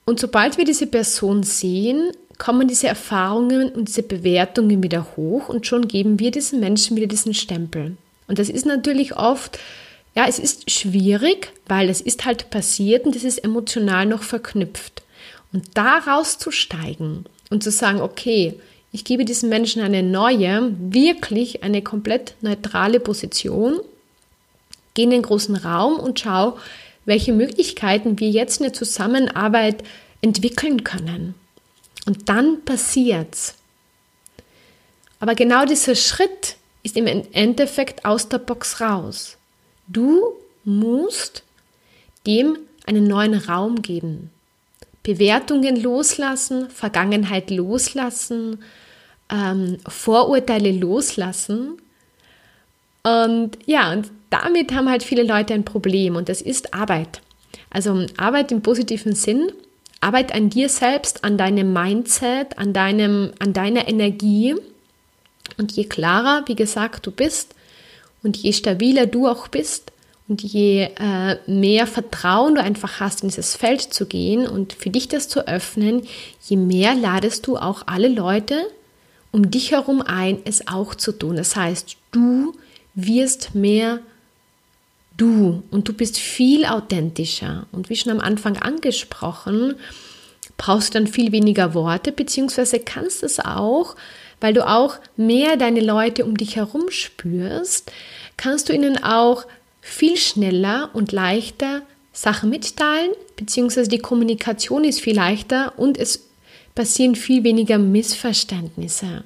und 0.06 0.20
sobald 0.20 0.58
wir 0.58 0.66
diese 0.66 0.88
Person 0.88 1.44
sehen, 1.44 2.12
kommen 2.38 2.68
diese 2.68 2.88
Erfahrungen 2.88 3.70
und 3.70 3.88
diese 3.88 4.04
Bewertungen 4.04 4.84
wieder 4.84 5.08
hoch 5.16 5.50
und 5.50 5.66
schon 5.66 5.88
geben 5.88 6.20
wir 6.20 6.32
diesen 6.32 6.60
Menschen 6.60 6.96
wieder 6.96 7.08
diesen 7.08 7.34
Stempel. 7.34 7.98
Und 8.28 8.40
das 8.40 8.50
ist 8.50 8.66
natürlich 8.66 9.16
oft, 9.16 9.60
ja, 10.16 10.26
es 10.28 10.40
ist 10.40 10.70
schwierig, 10.70 11.52
weil 11.68 11.90
es 11.90 12.02
ist 12.02 12.26
halt 12.26 12.50
passiert 12.50 13.06
und 13.06 13.16
es 13.16 13.24
ist 13.24 13.44
emotional 13.44 14.06
noch 14.06 14.24
verknüpft. 14.24 15.04
Und 15.54 15.70
da 15.76 16.00
rauszusteigen 16.00 17.26
und 17.50 17.64
zu 17.64 17.72
sagen, 17.72 18.02
okay, 18.02 18.60
ich 18.92 19.06
gebe 19.06 19.26
diesen 19.26 19.50
Menschen 19.50 19.82
eine 19.82 20.04
neue, 20.04 20.72
wirklich 20.80 21.64
eine 21.64 21.82
komplett 21.82 22.36
neutrale 22.42 23.00
Position, 23.00 23.80
gehe 24.94 25.06
in 25.06 25.12
den 25.12 25.22
großen 25.22 25.56
Raum 25.56 26.00
und 26.00 26.20
schaue, 26.20 26.58
welche 27.06 27.34
Möglichkeiten 27.34 28.20
wir 28.20 28.30
jetzt 28.30 28.58
in 28.60 28.64
der 28.64 28.74
Zusammenarbeit 28.74 29.84
entwickeln 30.22 30.84
können. 30.84 31.36
Und 32.06 32.30
dann 32.30 32.64
passiert's. 32.66 33.56
Aber 35.20 35.36
genau 35.36 35.66
dieser 35.66 35.96
Schritt 35.96 36.58
ist 36.84 36.98
im 36.98 37.08
Endeffekt 37.08 38.06
aus 38.06 38.30
der 38.30 38.40
Box 38.40 38.82
raus. 38.82 39.38
Du 39.88 40.34
musst 40.64 41.44
dem 42.28 42.58
einen 42.86 43.08
neuen 43.08 43.34
Raum 43.34 43.82
geben. 43.82 44.30
Bewertungen 45.04 45.82
loslassen, 45.82 46.70
Vergangenheit 46.70 47.50
loslassen, 47.52 48.64
ähm, 49.30 49.78
Vorurteile 49.88 50.72
loslassen. 50.72 51.78
Und 53.04 53.58
ja, 53.66 53.92
und 53.92 54.12
damit 54.30 54.74
haben 54.74 54.90
halt 54.90 55.04
viele 55.04 55.24
Leute 55.24 55.54
ein 55.54 55.66
Problem 55.66 56.16
und 56.16 56.30
das 56.30 56.42
ist 56.42 56.74
Arbeit. 56.74 57.22
Also 57.70 58.06
Arbeit 58.18 58.52
im 58.52 58.62
positiven 58.62 59.16
Sinn, 59.16 59.52
Arbeit 60.02 60.34
an 60.34 60.50
dir 60.50 60.70
selbst, 60.70 61.24
an 61.24 61.38
deinem 61.38 61.74
Mindset, 61.74 62.58
an, 62.58 62.74
deinem, 62.74 63.32
an 63.40 63.54
deiner 63.54 63.88
Energie. 63.88 64.56
Und 65.58 65.72
je 65.72 65.86
klarer, 65.86 66.44
wie 66.48 66.56
gesagt, 66.56 67.06
du 67.06 67.12
bist 67.12 67.56
und 68.24 68.38
je 68.38 68.54
stabiler 68.54 69.06
du 69.06 69.28
auch 69.28 69.48
bist 69.48 69.92
und 70.28 70.42
je 70.42 70.90
äh, 71.00 71.38
mehr 71.48 71.88
Vertrauen 71.88 72.56
du 72.56 72.62
einfach 72.62 73.00
hast, 73.00 73.24
in 73.24 73.30
dieses 73.30 73.56
Feld 73.56 73.82
zu 73.82 74.06
gehen 74.06 74.48
und 74.48 74.74
für 74.74 74.90
dich 74.90 75.08
das 75.08 75.28
zu 75.28 75.48
öffnen, 75.48 76.04
je 76.42 76.58
mehr 76.58 76.96
ladest 76.96 77.48
du 77.48 77.58
auch 77.58 77.84
alle 77.86 78.08
Leute 78.08 78.66
um 79.36 79.52
dich 79.52 79.72
herum 79.72 80.02
ein, 80.02 80.38
es 80.46 80.70
auch 80.70 80.96
zu 80.96 81.12
tun. 81.12 81.36
Das 81.36 81.58
heißt, 81.58 81.98
du 82.12 82.54
wirst 82.94 83.54
mehr 83.54 84.00
du 85.18 85.64
und 85.72 85.88
du 85.88 85.94
bist 85.94 86.18
viel 86.18 86.66
authentischer. 86.66 87.68
Und 87.72 87.90
wie 87.90 87.96
schon 87.96 88.12
am 88.12 88.20
Anfang 88.20 88.58
angesprochen, 88.58 89.76
brauchst 90.58 90.94
du 90.94 91.00
dann 91.00 91.08
viel 91.08 91.32
weniger 91.32 91.74
Worte, 91.74 92.12
beziehungsweise 92.12 92.80
kannst 92.80 93.24
es 93.24 93.40
auch, 93.40 93.96
weil 94.40 94.54
du 94.54 94.68
auch 94.68 94.98
mehr 95.18 95.58
deine 95.58 95.82
Leute 95.82 96.26
um 96.26 96.38
dich 96.38 96.56
herum 96.56 96.90
spürst, 96.90 97.92
kannst 98.38 98.70
du 98.70 98.74
ihnen 98.74 99.02
auch 99.04 99.46
viel 99.82 100.18
schneller 100.18 100.90
und 100.94 101.12
leichter 101.12 101.82
Sachen 102.12 102.50
mitteilen, 102.50 103.12
beziehungsweise 103.36 103.90
die 103.90 104.00
Kommunikation 104.00 104.84
ist 104.84 105.02
viel 105.02 105.16
leichter 105.16 105.74
und 105.78 105.98
es 105.98 106.28
passieren 106.74 107.16
viel 107.16 107.44
weniger 107.44 107.78
Missverständnisse, 107.78 109.24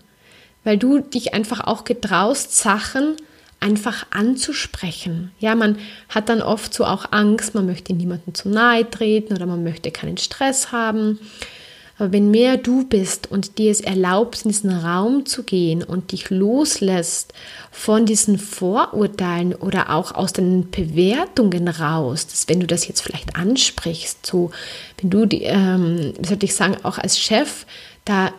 weil 0.63 0.77
du 0.77 0.99
dich 0.99 1.33
einfach 1.33 1.61
auch 1.61 1.83
getraust, 1.83 2.55
Sachen 2.55 3.15
einfach 3.59 4.05
anzusprechen. 4.11 5.31
Ja, 5.39 5.55
man 5.55 5.77
hat 6.07 6.29
dann 6.29 6.41
oft 6.41 6.73
so 6.73 6.85
auch 6.85 7.11
Angst, 7.11 7.55
man 7.55 7.65
möchte 7.65 7.93
niemandem 7.93 8.33
zu 8.33 8.49
nahe 8.49 8.89
treten 8.89 9.33
oder 9.33 9.45
man 9.45 9.63
möchte 9.63 9.91
keinen 9.91 10.17
Stress 10.17 10.71
haben. 10.71 11.19
Aber 11.99 12.13
wenn 12.13 12.31
mehr 12.31 12.55
du 12.55 12.85
bist 12.85 13.29
und 13.29 13.57
dir 13.57 13.71
es 13.71 13.81
erlaubt, 13.81 14.45
in 14.45 14.51
diesen 14.51 14.71
Raum 14.71 15.25
zu 15.25 15.43
gehen 15.43 15.83
und 15.83 16.13
dich 16.13 16.29
loslässt 16.29 17.33
von 17.71 18.05
diesen 18.05 18.39
Vorurteilen 18.39 19.53
oder 19.53 19.89
auch 19.89 20.13
aus 20.15 20.31
den 20.31 20.71
Bewertungen 20.71 21.67
raus, 21.67 22.25
dass 22.25 22.47
wenn 22.47 22.61
du 22.61 22.67
das 22.67 22.87
jetzt 22.87 23.01
vielleicht 23.01 23.35
ansprichst, 23.35 24.25
so 24.25 24.51
wenn 25.01 25.09
du, 25.09 25.25
die, 25.25 25.43
ähm, 25.43 26.13
wie 26.17 26.27
soll 26.27 26.37
ich 26.41 26.55
sagen, 26.55 26.77
auch 26.83 26.97
als 26.97 27.19
Chef 27.19 27.65
da 28.05 28.31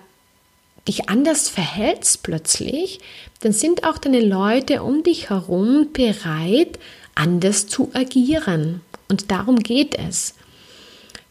dich 0.89 1.09
anders 1.09 1.49
verhältst 1.49 2.23
plötzlich, 2.23 3.01
dann 3.41 3.53
sind 3.53 3.85
auch 3.85 3.99
deine 3.99 4.21
Leute 4.21 4.83
um 4.83 5.03
dich 5.03 5.31
herum 5.31 5.89
bereit, 5.93 6.79
anders 7.15 7.67
zu 7.67 7.91
agieren. 7.93 8.81
Und 9.09 9.31
darum 9.31 9.59
geht 9.59 9.97
es. 9.99 10.35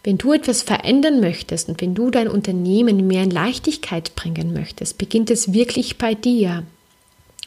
Wenn 0.04 0.18
du 0.18 0.34
etwas 0.34 0.62
verändern 0.62 1.20
möchtest 1.20 1.68
und 1.68 1.82
wenn 1.82 1.94
du 1.94 2.10
dein 2.10 2.30
Unternehmen 2.30 3.08
mehr 3.08 3.24
in 3.24 3.32
Leichtigkeit 3.32 4.16
bringen 4.16 4.54
möchtest, 4.54 4.98
beginnt 4.98 5.30
es 5.30 5.54
wirklich 5.54 5.98
bei 5.98 6.16
dir. 6.16 6.64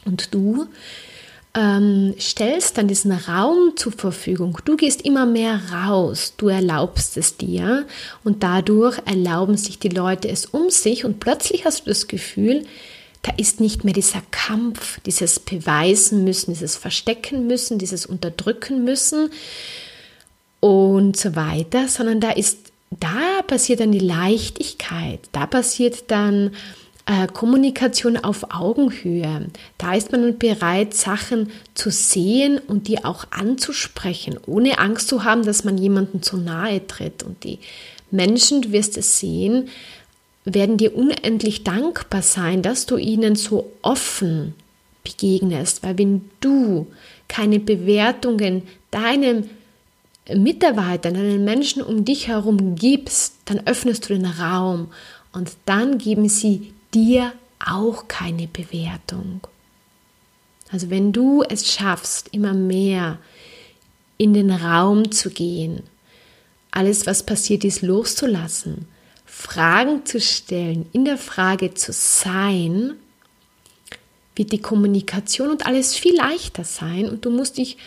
Und 0.05 0.33
du 0.33 0.67
ähm, 1.55 2.15
stellst 2.19 2.77
dann 2.77 2.87
diesen 2.87 3.11
Raum 3.11 3.73
zur 3.75 3.91
Verfügung. 3.91 4.57
Du 4.65 4.75
gehst 4.75 5.03
immer 5.03 5.25
mehr 5.25 5.59
raus, 5.71 6.33
du 6.37 6.47
erlaubst 6.47 7.17
es 7.17 7.37
dir. 7.37 7.85
Und 8.23 8.43
dadurch 8.43 8.99
erlauben 9.05 9.57
sich 9.57 9.79
die 9.79 9.89
Leute 9.89 10.29
es 10.29 10.45
um 10.45 10.69
sich. 10.69 11.05
Und 11.05 11.19
plötzlich 11.19 11.65
hast 11.65 11.81
du 11.81 11.89
das 11.89 12.07
Gefühl, 12.07 12.65
da 13.21 13.31
ist 13.37 13.61
nicht 13.61 13.83
mehr 13.83 13.93
dieser 13.93 14.21
Kampf, 14.31 14.99
dieses 15.05 15.39
Beweisen 15.39 16.23
müssen, 16.23 16.53
dieses 16.53 16.75
Verstecken 16.75 17.47
müssen, 17.47 17.77
dieses 17.77 18.05
Unterdrücken 18.05 18.83
müssen, 18.83 19.29
und 20.63 21.17
so 21.17 21.35
weiter, 21.35 21.89
sondern 21.89 22.21
da 22.21 22.31
ist, 22.31 22.71
da 22.89 23.41
passiert 23.45 23.81
dann 23.81 23.91
die 23.91 23.99
Leichtigkeit, 23.99 25.19
da 25.33 25.45
passiert 25.45 26.09
dann 26.09 26.51
äh, 27.05 27.27
Kommunikation 27.27 28.17
auf 28.17 28.45
Augenhöhe. 28.53 29.47
Da 29.77 29.93
ist 29.93 30.11
man 30.11 30.37
bereit, 30.37 30.93
Sachen 30.93 31.51
zu 31.73 31.91
sehen 31.91 32.59
und 32.59 32.87
die 32.87 33.03
auch 33.03 33.25
anzusprechen, 33.31 34.39
ohne 34.45 34.79
Angst 34.79 35.09
zu 35.09 35.23
haben, 35.23 35.43
dass 35.43 35.63
man 35.63 35.77
jemandem 35.77 36.21
zu 36.21 36.37
nahe 36.37 36.85
tritt. 36.87 37.23
Und 37.23 37.43
die 37.43 37.59
Menschen, 38.09 38.61
du 38.61 38.71
wirst 38.71 38.97
es 38.97 39.19
sehen, 39.19 39.69
werden 40.45 40.77
dir 40.77 40.95
unendlich 40.95 41.63
dankbar 41.63 42.21
sein, 42.21 42.61
dass 42.61 42.85
du 42.85 42.97
ihnen 42.97 43.35
so 43.35 43.71
offen 43.81 44.53
begegnest, 45.03 45.83
weil 45.83 45.97
wenn 45.97 46.29
du 46.39 46.87
keine 47.27 47.59
Bewertungen 47.59 48.63
deinem 48.91 49.49
Mitarbeitern, 50.33 51.15
deinen 51.15 51.43
Menschen 51.43 51.81
um 51.81 52.05
dich 52.05 52.27
herum 52.27 52.75
gibst, 52.75 53.35
dann 53.45 53.65
öffnest 53.65 54.09
du 54.09 54.13
den 54.13 54.25
Raum 54.25 54.87
und 55.33 55.51
dann 55.65 55.97
geben 55.97 56.29
sie 56.29 56.73
dir 56.93 57.33
auch 57.59 58.07
keine 58.07 58.47
Bewertung. 58.47 59.47
Also 60.71 60.89
wenn 60.89 61.11
du 61.11 61.43
es 61.43 61.71
schaffst, 61.71 62.29
immer 62.31 62.53
mehr 62.53 63.19
in 64.17 64.33
den 64.33 64.51
Raum 64.51 65.11
zu 65.11 65.29
gehen, 65.29 65.83
alles, 66.71 67.05
was 67.05 67.23
passiert 67.23 67.63
ist, 67.63 67.81
loszulassen, 67.81 68.87
Fragen 69.25 70.05
zu 70.05 70.19
stellen, 70.19 70.87
in 70.91 71.05
der 71.05 71.17
Frage 71.17 71.73
zu 71.73 71.93
sein, 71.93 72.95
wird 74.35 74.51
die 74.51 74.61
Kommunikation 74.61 75.51
und 75.51 75.65
alles 75.65 75.95
viel 75.95 76.15
leichter 76.15 76.63
sein 76.63 77.07
und 77.07 77.25
du 77.25 77.29
musst 77.29 77.57
dich 77.57 77.77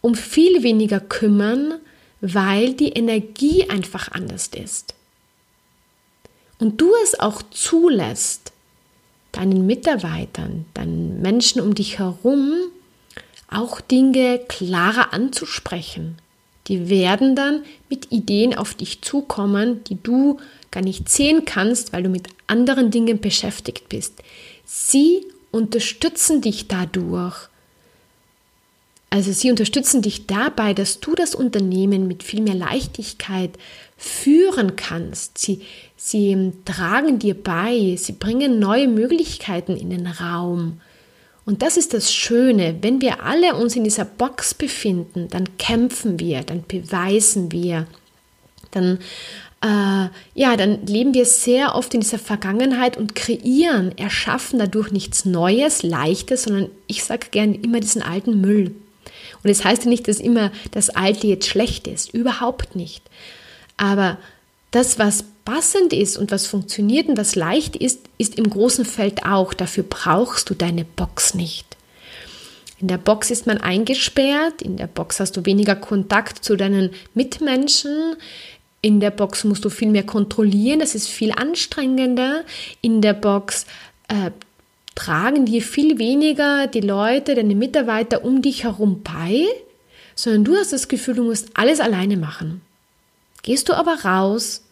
um 0.00 0.14
viel 0.14 0.62
weniger 0.62 1.00
kümmern, 1.00 1.74
weil 2.20 2.74
die 2.74 2.90
Energie 2.90 3.68
einfach 3.68 4.12
anders 4.12 4.48
ist. 4.48 4.93
Und 6.58 6.80
du 6.80 6.90
es 7.02 7.18
auch 7.18 7.42
zulässt, 7.50 8.52
deinen 9.32 9.66
Mitarbeitern, 9.66 10.64
deinen 10.74 11.20
Menschen 11.20 11.60
um 11.60 11.74
dich 11.74 11.98
herum, 11.98 12.52
auch 13.48 13.80
Dinge 13.80 14.40
klarer 14.48 15.12
anzusprechen. 15.12 16.18
Die 16.68 16.88
werden 16.88 17.36
dann 17.36 17.62
mit 17.90 18.10
Ideen 18.10 18.54
auf 18.54 18.74
dich 18.74 19.02
zukommen, 19.02 19.84
die 19.84 19.98
du 20.02 20.38
gar 20.70 20.82
nicht 20.82 21.08
sehen 21.08 21.44
kannst, 21.44 21.92
weil 21.92 22.04
du 22.04 22.08
mit 22.08 22.28
anderen 22.46 22.90
Dingen 22.90 23.20
beschäftigt 23.20 23.88
bist. 23.88 24.14
Sie 24.64 25.26
unterstützen 25.50 26.40
dich 26.40 26.68
dadurch 26.68 27.48
also 29.14 29.30
sie 29.30 29.48
unterstützen 29.48 30.02
dich 30.02 30.26
dabei, 30.26 30.74
dass 30.74 30.98
du 30.98 31.14
das 31.14 31.36
Unternehmen 31.36 32.08
mit 32.08 32.24
viel 32.24 32.42
mehr 32.42 32.56
Leichtigkeit 32.56 33.52
führen 33.96 34.74
kannst. 34.74 35.38
Sie, 35.38 35.60
sie 35.96 36.50
tragen 36.64 37.20
dir 37.20 37.40
bei, 37.40 37.94
sie 37.96 38.10
bringen 38.10 38.58
neue 38.58 38.88
Möglichkeiten 38.88 39.76
in 39.76 39.90
den 39.90 40.08
Raum. 40.08 40.80
Und 41.46 41.62
das 41.62 41.76
ist 41.76 41.94
das 41.94 42.12
Schöne, 42.12 42.78
wenn 42.80 43.00
wir 43.00 43.22
alle 43.22 43.54
uns 43.54 43.76
in 43.76 43.84
dieser 43.84 44.04
Box 44.04 44.52
befinden, 44.52 45.28
dann 45.30 45.58
kämpfen 45.58 46.18
wir, 46.18 46.42
dann 46.42 46.64
beweisen 46.66 47.52
wir, 47.52 47.86
dann 48.72 48.98
äh, 49.62 50.08
ja, 50.34 50.56
dann 50.56 50.86
leben 50.86 51.14
wir 51.14 51.24
sehr 51.24 51.76
oft 51.76 51.94
in 51.94 52.00
dieser 52.00 52.18
Vergangenheit 52.18 52.96
und 52.96 53.14
kreieren, 53.14 53.96
erschaffen 53.96 54.58
dadurch 54.58 54.90
nichts 54.90 55.24
Neues, 55.24 55.84
Leichtes, 55.84 56.42
sondern 56.42 56.68
ich 56.88 57.04
sage 57.04 57.28
gerne 57.30 57.54
immer 57.54 57.78
diesen 57.78 58.02
alten 58.02 58.40
Müll. 58.40 58.74
Und 59.44 59.50
es 59.50 59.58
das 59.58 59.66
heißt 59.66 59.84
ja 59.84 59.90
nicht, 59.90 60.08
dass 60.08 60.18
immer 60.18 60.50
das 60.72 60.90
Alte 60.90 61.26
jetzt 61.26 61.46
schlecht 61.46 61.86
ist, 61.86 62.12
überhaupt 62.12 62.74
nicht. 62.74 63.02
Aber 63.76 64.18
das, 64.70 64.98
was 64.98 65.24
passend 65.44 65.92
ist 65.92 66.16
und 66.16 66.30
was 66.30 66.46
funktioniert 66.46 67.08
und 67.08 67.18
was 67.18 67.36
leicht 67.36 67.76
ist, 67.76 68.00
ist 68.18 68.36
im 68.38 68.48
großen 68.48 68.84
Feld 68.84 69.24
auch. 69.24 69.54
Dafür 69.54 69.84
brauchst 69.84 70.50
du 70.50 70.54
deine 70.54 70.84
Box 70.84 71.34
nicht. 71.34 71.76
In 72.80 72.88
der 72.88 72.98
Box 72.98 73.30
ist 73.30 73.46
man 73.46 73.58
eingesperrt, 73.58 74.62
in 74.62 74.76
der 74.76 74.88
Box 74.88 75.20
hast 75.20 75.36
du 75.36 75.46
weniger 75.46 75.76
Kontakt 75.76 76.44
zu 76.44 76.56
deinen 76.56 76.90
Mitmenschen, 77.14 78.16
in 78.80 79.00
der 79.00 79.10
Box 79.10 79.44
musst 79.44 79.64
du 79.64 79.70
viel 79.70 79.88
mehr 79.88 80.02
kontrollieren, 80.04 80.80
das 80.80 80.94
ist 80.94 81.08
viel 81.08 81.32
anstrengender. 81.32 82.44
In 82.82 83.00
der 83.00 83.14
Box 83.14 83.64
äh, 84.08 84.30
tragen 84.94 85.46
dir 85.46 85.62
viel 85.62 85.98
weniger 85.98 86.66
die 86.66 86.80
Leute, 86.80 87.34
deine 87.34 87.54
Mitarbeiter 87.54 88.24
um 88.24 88.42
dich 88.42 88.64
herum 88.64 89.02
bei, 89.02 89.46
sondern 90.14 90.44
du 90.44 90.56
hast 90.56 90.72
das 90.72 90.88
Gefühl, 90.88 91.14
du 91.14 91.24
musst 91.24 91.48
alles 91.54 91.80
alleine 91.80 92.16
machen. 92.16 92.60
Gehst 93.42 93.68
du 93.68 93.74
aber 93.74 94.04
raus, 94.04 94.62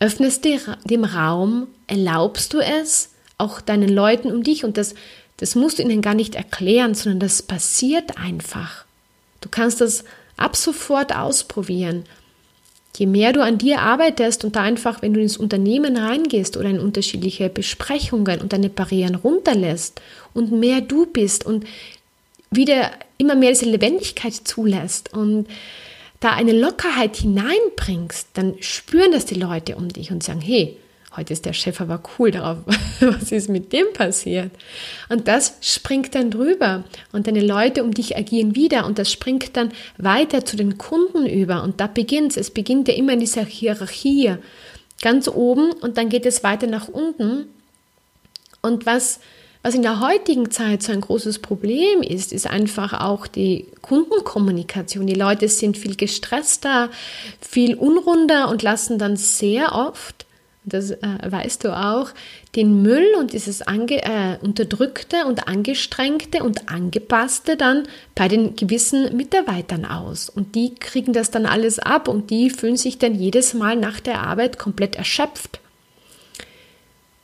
öffnest 0.00 0.44
dem 0.44 1.04
Raum, 1.04 1.68
erlaubst 1.86 2.52
du 2.52 2.58
es, 2.58 3.10
auch 3.38 3.60
deinen 3.60 3.88
Leuten 3.88 4.30
um 4.30 4.42
dich 4.42 4.64
und 4.64 4.76
das, 4.76 4.94
das 5.38 5.54
musst 5.54 5.78
du 5.78 5.82
ihnen 5.82 6.02
gar 6.02 6.14
nicht 6.14 6.34
erklären, 6.34 6.94
sondern 6.94 7.20
das 7.20 7.42
passiert 7.42 8.18
einfach. 8.18 8.84
Du 9.40 9.48
kannst 9.48 9.80
das 9.80 10.04
ab 10.36 10.56
sofort 10.56 11.14
ausprobieren. 11.14 12.04
Je 12.96 13.06
mehr 13.06 13.32
du 13.32 13.42
an 13.42 13.58
dir 13.58 13.80
arbeitest 13.80 14.44
und 14.44 14.54
da 14.56 14.62
einfach, 14.62 15.02
wenn 15.02 15.14
du 15.14 15.20
ins 15.20 15.36
Unternehmen 15.36 15.96
reingehst 15.96 16.56
oder 16.56 16.68
in 16.68 16.78
unterschiedliche 16.78 17.48
Besprechungen 17.48 18.40
und 18.40 18.52
deine 18.52 18.68
Barrieren 18.68 19.16
runterlässt 19.16 20.00
und 20.32 20.52
mehr 20.52 20.80
du 20.80 21.06
bist 21.06 21.44
und 21.44 21.64
wieder 22.50 22.92
immer 23.18 23.34
mehr 23.34 23.50
diese 23.50 23.64
Lebendigkeit 23.64 24.34
zulässt 24.34 25.12
und 25.12 25.48
da 26.20 26.30
eine 26.30 26.52
Lockerheit 26.52 27.16
hineinbringst, 27.16 28.28
dann 28.34 28.54
spüren 28.60 29.12
das 29.12 29.26
die 29.26 29.34
Leute 29.34 29.76
um 29.76 29.88
dich 29.88 30.10
und 30.10 30.22
sagen, 30.22 30.40
hey, 30.40 30.78
heute 31.16 31.32
ist 31.32 31.44
der 31.44 31.52
Chef 31.52 31.80
aber 31.80 32.02
cool 32.18 32.30
darauf, 32.30 32.58
was 33.00 33.32
ist 33.32 33.48
mit 33.48 33.72
dem 33.72 33.86
passiert? 33.92 34.50
Und 35.08 35.28
das 35.28 35.58
springt 35.60 36.14
dann 36.14 36.30
drüber 36.30 36.84
und 37.12 37.26
deine 37.26 37.40
Leute 37.40 37.84
um 37.84 37.92
dich 37.92 38.16
agieren 38.16 38.54
wieder 38.54 38.86
und 38.86 38.98
das 38.98 39.10
springt 39.10 39.56
dann 39.56 39.72
weiter 39.96 40.44
zu 40.44 40.56
den 40.56 40.78
Kunden 40.78 41.26
über 41.26 41.62
und 41.62 41.80
da 41.80 41.86
beginnt 41.86 42.32
es. 42.32 42.36
Es 42.36 42.50
beginnt 42.50 42.88
ja 42.88 42.94
immer 42.94 43.12
in 43.12 43.20
dieser 43.20 43.44
Hierarchie 43.44 44.36
ganz 45.02 45.28
oben 45.28 45.72
und 45.72 45.96
dann 45.98 46.08
geht 46.08 46.26
es 46.26 46.42
weiter 46.42 46.66
nach 46.66 46.88
unten. 46.88 47.46
Und 48.62 48.86
was, 48.86 49.20
was 49.62 49.74
in 49.74 49.82
der 49.82 50.00
heutigen 50.00 50.50
Zeit 50.50 50.82
so 50.82 50.92
ein 50.92 51.02
großes 51.02 51.40
Problem 51.40 52.02
ist, 52.02 52.32
ist 52.32 52.46
einfach 52.46 53.00
auch 53.00 53.26
die 53.26 53.66
Kundenkommunikation. 53.82 55.06
Die 55.06 55.14
Leute 55.14 55.48
sind 55.48 55.76
viel 55.76 55.96
gestresster, 55.96 56.90
viel 57.40 57.74
unrunder 57.74 58.48
und 58.48 58.62
lassen 58.62 58.98
dann 58.98 59.16
sehr 59.16 59.74
oft 59.74 60.23
das 60.64 60.92
äh, 60.92 60.98
weißt 61.26 61.64
du 61.64 61.76
auch, 61.76 62.10
den 62.56 62.82
Müll 62.82 63.06
und 63.18 63.32
dieses 63.32 63.62
ange, 63.62 64.02
äh, 64.02 64.38
Unterdrückte 64.40 65.26
und 65.26 65.46
Angestrengte 65.46 66.42
und 66.42 66.70
Angepasste 66.70 67.56
dann 67.56 67.86
bei 68.14 68.28
den 68.28 68.56
gewissen 68.56 69.14
Mitarbeitern 69.16 69.84
aus. 69.84 70.30
Und 70.30 70.54
die 70.54 70.74
kriegen 70.74 71.12
das 71.12 71.30
dann 71.30 71.46
alles 71.46 71.78
ab 71.78 72.08
und 72.08 72.30
die 72.30 72.50
fühlen 72.50 72.76
sich 72.76 72.98
dann 72.98 73.14
jedes 73.14 73.52
Mal 73.54 73.76
nach 73.76 74.00
der 74.00 74.22
Arbeit 74.22 74.58
komplett 74.58 74.96
erschöpft. 74.96 75.60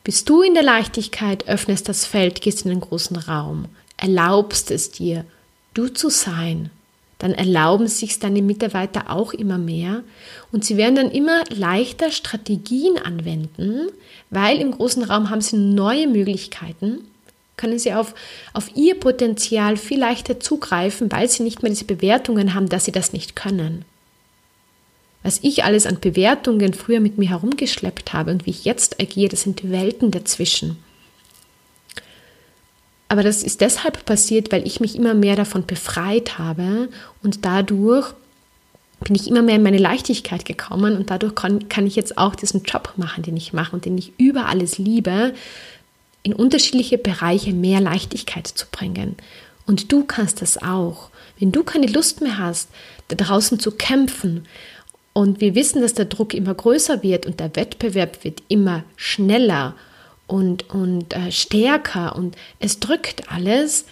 Bist 0.04 0.28
du 0.28 0.42
in 0.42 0.54
der 0.54 0.62
Leichtigkeit, 0.62 1.48
öffnest 1.48 1.88
das 1.88 2.04
Feld, 2.04 2.40
gehst 2.40 2.64
in 2.64 2.70
den 2.70 2.80
großen 2.80 3.16
Raum, 3.16 3.66
erlaubst 3.96 4.70
es 4.70 4.90
dir, 4.90 5.24
du 5.74 5.88
zu 5.88 6.10
sein, 6.10 6.70
dann 7.20 7.32
erlauben 7.32 7.86
sich 7.86 8.18
deine 8.18 8.42
Mitarbeiter 8.42 9.10
auch 9.10 9.32
immer 9.32 9.58
mehr 9.58 10.02
und 10.50 10.64
sie 10.64 10.76
werden 10.76 10.96
dann 10.96 11.10
immer 11.10 11.44
leichter 11.50 12.10
Strategien 12.10 12.98
anwenden, 12.98 13.88
weil 14.30 14.58
im 14.58 14.72
großen 14.72 15.04
Raum 15.04 15.30
haben 15.30 15.42
sie 15.42 15.56
neue 15.56 16.08
Möglichkeiten, 16.08 17.04
können 17.56 17.78
sie 17.78 17.92
auf, 17.92 18.14
auf 18.54 18.74
ihr 18.74 18.98
Potenzial 18.98 19.76
viel 19.76 20.00
leichter 20.00 20.40
zugreifen, 20.40 21.12
weil 21.12 21.28
sie 21.28 21.42
nicht 21.42 21.62
mehr 21.62 21.70
diese 21.70 21.84
Bewertungen 21.84 22.54
haben, 22.54 22.70
dass 22.70 22.86
sie 22.86 22.92
das 22.92 23.12
nicht 23.12 23.36
können. 23.36 23.84
Was 25.22 25.40
ich 25.42 25.62
alles 25.62 25.84
an 25.84 26.00
Bewertungen 26.00 26.72
früher 26.72 27.00
mit 27.00 27.18
mir 27.18 27.28
herumgeschleppt 27.28 28.14
habe 28.14 28.30
und 28.30 28.46
wie 28.46 28.50
ich 28.50 28.64
jetzt 28.64 28.98
agiere, 28.98 29.28
das 29.28 29.42
sind 29.42 29.70
Welten 29.70 30.10
dazwischen. 30.10 30.78
Aber 33.10 33.24
das 33.24 33.42
ist 33.42 33.60
deshalb 33.60 34.04
passiert, 34.04 34.52
weil 34.52 34.64
ich 34.64 34.78
mich 34.78 34.94
immer 34.94 35.14
mehr 35.14 35.34
davon 35.34 35.66
befreit 35.66 36.38
habe 36.38 36.88
und 37.24 37.44
dadurch 37.44 38.14
bin 39.00 39.16
ich 39.16 39.26
immer 39.26 39.42
mehr 39.42 39.56
in 39.56 39.64
meine 39.64 39.78
Leichtigkeit 39.78 40.44
gekommen 40.44 40.96
und 40.96 41.10
dadurch 41.10 41.34
kann, 41.34 41.68
kann 41.68 41.88
ich 41.88 41.96
jetzt 41.96 42.16
auch 42.18 42.36
diesen 42.36 42.62
Job 42.62 42.92
machen, 42.94 43.24
den 43.24 43.36
ich 43.36 43.52
mache 43.52 43.74
und 43.74 43.84
den 43.84 43.98
ich 43.98 44.12
über 44.16 44.46
alles 44.46 44.78
liebe, 44.78 45.34
in 46.22 46.32
unterschiedliche 46.32 46.98
Bereiche 46.98 47.52
mehr 47.52 47.80
Leichtigkeit 47.80 48.46
zu 48.46 48.66
bringen. 48.70 49.16
Und 49.66 49.90
du 49.90 50.04
kannst 50.04 50.40
das 50.40 50.62
auch. 50.62 51.10
Wenn 51.36 51.50
du 51.50 51.64
keine 51.64 51.88
Lust 51.88 52.20
mehr 52.20 52.38
hast, 52.38 52.68
da 53.08 53.16
draußen 53.16 53.58
zu 53.58 53.72
kämpfen 53.72 54.46
und 55.14 55.40
wir 55.40 55.56
wissen, 55.56 55.82
dass 55.82 55.94
der 55.94 56.04
Druck 56.04 56.32
immer 56.32 56.54
größer 56.54 57.02
wird 57.02 57.26
und 57.26 57.40
der 57.40 57.56
Wettbewerb 57.56 58.22
wird 58.22 58.44
immer 58.46 58.84
schneller 58.94 59.74
und, 60.30 60.70
und 60.70 61.14
äh, 61.14 61.32
stärker 61.32 62.14
und 62.14 62.36
es 62.60 62.80
drückt 62.80 63.30
alles, 63.32 63.84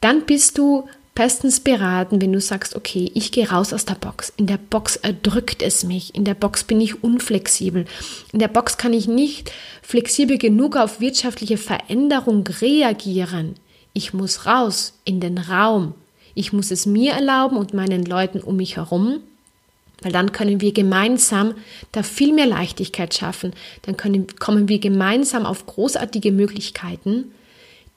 dann 0.00 0.24
bist 0.24 0.56
du 0.56 0.88
bestens 1.14 1.60
beraten, 1.60 2.22
wenn 2.22 2.32
du 2.32 2.40
sagst, 2.40 2.76
okay, 2.76 3.10
ich 3.14 3.32
gehe 3.32 3.50
raus 3.50 3.72
aus 3.72 3.84
der 3.84 3.96
Box. 3.96 4.32
In 4.36 4.46
der 4.46 4.56
Box 4.58 4.96
erdrückt 4.96 5.62
es 5.62 5.84
mich. 5.84 6.14
In 6.14 6.24
der 6.24 6.34
Box 6.34 6.64
bin 6.64 6.80
ich 6.80 7.02
unflexibel. 7.02 7.84
In 8.32 8.38
der 8.38 8.48
Box 8.48 8.78
kann 8.78 8.92
ich 8.92 9.08
nicht 9.08 9.52
flexibel 9.82 10.38
genug 10.38 10.76
auf 10.76 11.00
wirtschaftliche 11.00 11.58
Veränderung 11.58 12.46
reagieren. 12.46 13.56
Ich 13.92 14.14
muss 14.14 14.46
raus 14.46 14.94
in 15.04 15.20
den 15.20 15.36
Raum. 15.36 15.94
Ich 16.34 16.52
muss 16.52 16.70
es 16.70 16.86
mir 16.86 17.12
erlauben 17.12 17.56
und 17.56 17.74
meinen 17.74 18.06
Leuten 18.06 18.40
um 18.40 18.56
mich 18.56 18.76
herum, 18.76 19.20
weil 20.02 20.12
dann 20.12 20.32
können 20.32 20.60
wir 20.60 20.72
gemeinsam 20.72 21.54
da 21.92 22.02
viel 22.02 22.32
mehr 22.32 22.46
Leichtigkeit 22.46 23.14
schaffen. 23.14 23.52
Dann 23.82 23.96
können, 23.96 24.26
kommen 24.38 24.68
wir 24.68 24.78
gemeinsam 24.78 25.46
auf 25.46 25.66
großartige 25.66 26.32
Möglichkeiten, 26.32 27.32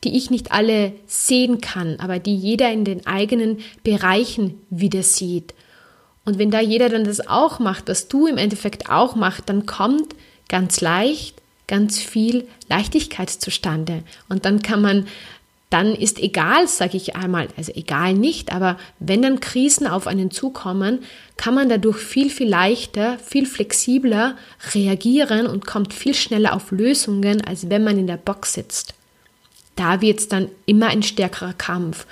die 0.03 0.17
ich 0.17 0.29
nicht 0.29 0.51
alle 0.51 0.93
sehen 1.07 1.61
kann, 1.61 1.99
aber 1.99 2.19
die 2.19 2.35
jeder 2.35 2.71
in 2.71 2.85
den 2.85 3.05
eigenen 3.07 3.59
Bereichen 3.83 4.61
wieder 4.69 5.03
sieht. 5.03 5.53
Und 6.25 6.39
wenn 6.39 6.51
da 6.51 6.59
jeder 6.59 6.89
dann 6.89 7.03
das 7.03 7.27
auch 7.27 7.59
macht, 7.59 7.87
was 7.87 8.07
du 8.07 8.27
im 8.27 8.37
Endeffekt 8.37 8.89
auch 8.89 9.15
machst, 9.15 9.43
dann 9.47 9.65
kommt 9.65 10.15
ganz 10.47 10.81
leicht 10.81 11.41
ganz 11.67 11.99
viel 11.99 12.47
Leichtigkeit 12.69 13.29
zustande. 13.29 14.03
Und 14.29 14.45
dann 14.45 14.61
kann 14.61 14.81
man 14.81 15.07
dann 15.73 15.95
ist 15.95 16.19
egal, 16.19 16.67
sage 16.67 16.97
ich 16.97 17.15
einmal, 17.15 17.47
also 17.57 17.71
egal 17.73 18.13
nicht, 18.13 18.53
aber 18.53 18.77
wenn 18.99 19.23
dann 19.23 19.39
Krisen 19.39 19.87
auf 19.87 20.05
einen 20.05 20.29
zukommen, 20.29 20.99
kann 21.35 21.55
man 21.55 21.67
dadurch 21.67 21.97
viel, 21.97 22.29
viel 22.29 22.47
leichter, 22.47 23.17
viel 23.17 23.47
flexibler 23.47 24.37
reagieren 24.75 25.47
und 25.47 25.65
kommt 25.65 25.91
viel 25.91 26.13
schneller 26.13 26.53
auf 26.53 26.69
Lösungen, 26.69 27.41
als 27.41 27.71
wenn 27.71 27.83
man 27.83 27.97
in 27.97 28.05
der 28.05 28.17
Box 28.17 28.53
sitzt. 28.53 28.93
Da 29.75 29.99
wird 30.01 30.19
es 30.19 30.27
dann 30.27 30.49
immer 30.67 30.89
ein 30.89 31.01
stärkerer 31.01 31.53
Kampf. 31.53 32.05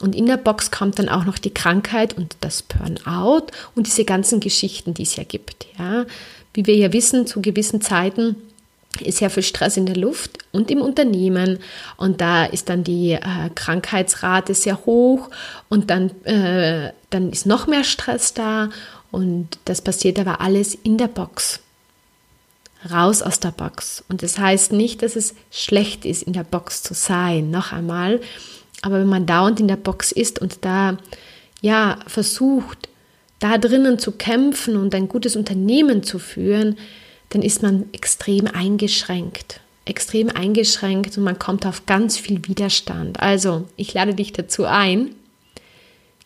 Und 0.00 0.14
in 0.14 0.26
der 0.26 0.36
Box 0.36 0.70
kommt 0.70 1.00
dann 1.00 1.08
auch 1.08 1.24
noch 1.24 1.38
die 1.38 1.52
Krankheit 1.52 2.16
und 2.16 2.36
das 2.38 2.62
Burnout 2.62 3.46
und 3.74 3.88
diese 3.88 4.04
ganzen 4.04 4.38
Geschichten, 4.38 4.94
die 4.94 5.02
es 5.02 5.16
ja 5.16 5.24
gibt. 5.24 5.66
Ja? 5.76 6.06
Wie 6.54 6.66
wir 6.66 6.76
ja 6.76 6.92
wissen, 6.92 7.26
zu 7.26 7.42
gewissen 7.42 7.80
Zeiten 7.80 8.36
ist 9.02 9.18
sehr 9.18 9.30
viel 9.30 9.42
Stress 9.42 9.76
in 9.76 9.86
der 9.86 9.96
Luft 9.96 10.38
und 10.52 10.70
im 10.70 10.80
Unternehmen 10.80 11.58
und 11.96 12.20
da 12.20 12.44
ist 12.44 12.68
dann 12.68 12.84
die 12.84 13.12
äh, 13.12 13.20
Krankheitsrate 13.54 14.54
sehr 14.54 14.84
hoch 14.86 15.30
und 15.68 15.90
dann, 15.90 16.10
äh, 16.24 16.92
dann 17.10 17.30
ist 17.30 17.46
noch 17.46 17.66
mehr 17.66 17.84
Stress 17.84 18.34
da 18.34 18.70
und 19.10 19.58
das 19.64 19.80
passiert 19.80 20.18
aber 20.18 20.40
alles 20.40 20.74
in 20.74 20.98
der 20.98 21.08
Box. 21.08 21.60
Raus 22.90 23.22
aus 23.22 23.40
der 23.40 23.50
Box. 23.50 24.04
Und 24.08 24.22
das 24.22 24.38
heißt 24.38 24.72
nicht, 24.72 25.02
dass 25.02 25.16
es 25.16 25.34
schlecht 25.50 26.04
ist, 26.04 26.22
in 26.22 26.32
der 26.32 26.44
Box 26.44 26.82
zu 26.82 26.94
sein, 26.94 27.50
noch 27.50 27.72
einmal. 27.72 28.20
Aber 28.82 29.00
wenn 29.00 29.08
man 29.08 29.26
dauernd 29.26 29.58
in 29.58 29.66
der 29.66 29.76
Box 29.76 30.12
ist 30.12 30.38
und 30.38 30.64
da 30.64 30.96
ja 31.60 31.98
versucht, 32.06 32.88
da 33.40 33.58
drinnen 33.58 33.98
zu 33.98 34.12
kämpfen 34.12 34.76
und 34.76 34.94
ein 34.94 35.08
gutes 35.08 35.36
Unternehmen 35.36 36.02
zu 36.02 36.18
führen, 36.18 36.76
dann 37.30 37.42
ist 37.42 37.62
man 37.62 37.86
extrem 37.92 38.46
eingeschränkt. 38.46 39.60
Extrem 39.84 40.28
eingeschränkt 40.30 41.16
und 41.16 41.24
man 41.24 41.38
kommt 41.38 41.64
auf 41.66 41.86
ganz 41.86 42.18
viel 42.18 42.46
Widerstand. 42.46 43.20
Also, 43.20 43.68
ich 43.76 43.94
lade 43.94 44.14
dich 44.14 44.32
dazu 44.32 44.64
ein, 44.64 45.14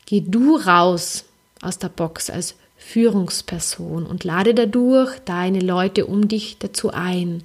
geh 0.07 0.21
du 0.21 0.57
raus 0.57 1.25
aus 1.61 1.79
der 1.79 1.88
Box 1.88 2.29
als 2.29 2.57
Führungsperson 2.77 4.05
und 4.05 4.25
lade 4.25 4.55
dadurch 4.55 5.19
deine 5.25 5.61
Leute 5.61 6.07
um 6.07 6.27
dich 6.27 6.59
dazu 6.59 6.91
ein. 6.91 7.45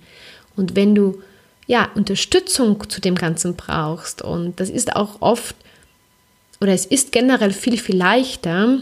Und 0.56 0.76
wenn 0.76 0.96
du 0.96 1.22
ja 1.68 1.90
Unterstützung 1.96 2.90
zu 2.90 3.00
dem 3.00 3.16
Ganzen 3.16 3.56
brauchst, 3.56 4.22
und 4.22 4.60
das 4.60 4.70
ist 4.70 4.96
auch 4.96 5.22
oft 5.22 5.56
oder 6.60 6.74
es 6.74 6.86
ist 6.86 7.12
generell 7.12 7.54
viel, 7.54 7.78
viel 7.78 7.96
leichter, 7.96 8.80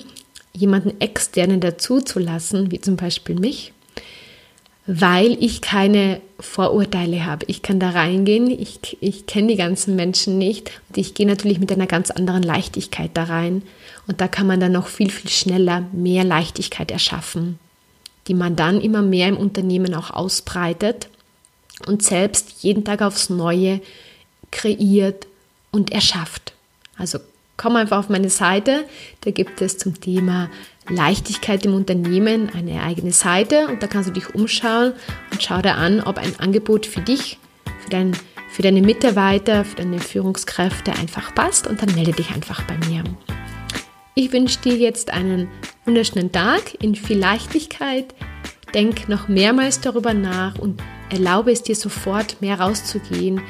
jemanden 0.53 0.99
externen 1.01 1.59
dazu 1.59 1.99
zu 1.99 2.19
lassen, 2.19 2.71
wie 2.71 2.79
zum 2.79 2.95
Beispiel 2.95 3.35
mich, 3.35 3.73
weil 4.87 5.41
ich 5.43 5.61
keine 5.61 6.21
Vorurteile 6.39 7.25
habe. 7.25 7.45
Ich 7.47 7.61
kann 7.61 7.79
da 7.79 7.89
reingehen, 7.89 8.51
ich, 8.51 8.97
ich 9.01 9.25
kenne 9.25 9.47
die 9.47 9.55
ganzen 9.55 9.95
Menschen 9.95 10.37
nicht 10.37 10.71
und 10.89 10.97
ich 10.97 11.13
gehe 11.15 11.25
natürlich 11.25 11.59
mit 11.59 11.71
einer 11.71 11.87
ganz 11.87 12.11
anderen 12.11 12.43
Leichtigkeit 12.43 13.11
da 13.13 13.23
rein. 13.23 13.63
Und 14.07 14.21
da 14.21 14.27
kann 14.27 14.45
man 14.45 14.59
dann 14.59 14.73
noch 14.73 14.87
viel, 14.87 15.09
viel 15.09 15.31
schneller 15.31 15.83
mehr 15.91 16.23
Leichtigkeit 16.23 16.91
erschaffen, 16.91 17.57
die 18.27 18.35
man 18.35 18.55
dann 18.55 18.79
immer 18.79 19.01
mehr 19.01 19.27
im 19.27 19.37
Unternehmen 19.37 19.95
auch 19.95 20.11
ausbreitet 20.11 21.09
und 21.87 22.03
selbst 22.03 22.63
jeden 22.63 22.83
Tag 22.83 23.01
aufs 23.01 23.29
Neue 23.29 23.81
kreiert 24.51 25.25
und 25.71 25.91
erschafft. 25.91 26.53
Also 26.97 27.19
komm 27.57 27.75
einfach 27.75 27.97
auf 27.97 28.09
meine 28.09 28.29
Seite, 28.29 28.85
da 29.21 29.31
gibt 29.31 29.61
es 29.61 29.79
zum 29.79 29.99
Thema 29.99 30.49
Leichtigkeit 30.89 31.65
im 31.65 31.73
Unternehmen 31.73 32.49
eine 32.53 32.83
eigene 32.83 33.11
Seite 33.11 33.67
und 33.67 33.81
da 33.81 33.87
kannst 33.87 34.09
du 34.09 34.13
dich 34.13 34.35
umschauen 34.35 34.93
und 35.31 35.41
schau 35.41 35.61
dir 35.61 35.75
an, 35.75 36.01
ob 36.01 36.17
ein 36.17 36.39
Angebot 36.39 36.85
für 36.85 37.01
dich, 37.01 37.39
für, 37.83 37.89
dein, 37.89 38.15
für 38.49 38.61
deine 38.61 38.81
Mitarbeiter, 38.81 39.65
für 39.65 39.77
deine 39.77 39.99
Führungskräfte 39.99 40.93
einfach 40.93 41.33
passt 41.33 41.67
und 41.67 41.81
dann 41.81 41.93
melde 41.95 42.13
dich 42.13 42.31
einfach 42.31 42.61
bei 42.63 42.77
mir. 42.87 43.03
Ich 44.13 44.31
wünsche 44.31 44.59
dir 44.61 44.75
jetzt 44.75 45.11
einen 45.11 45.49
wunderschönen 45.85 46.31
Tag 46.31 46.81
in 46.81 46.95
viel 46.95 47.17
Leichtigkeit. 47.17 48.13
Denk 48.73 49.09
noch 49.09 49.27
mehrmals 49.27 49.81
darüber 49.81 50.13
nach 50.13 50.57
und 50.57 50.81
erlaube 51.09 51.51
es 51.51 51.63
dir 51.63 51.75
sofort 51.75 52.41
mehr 52.41 52.59
rauszugehen. 52.59 53.41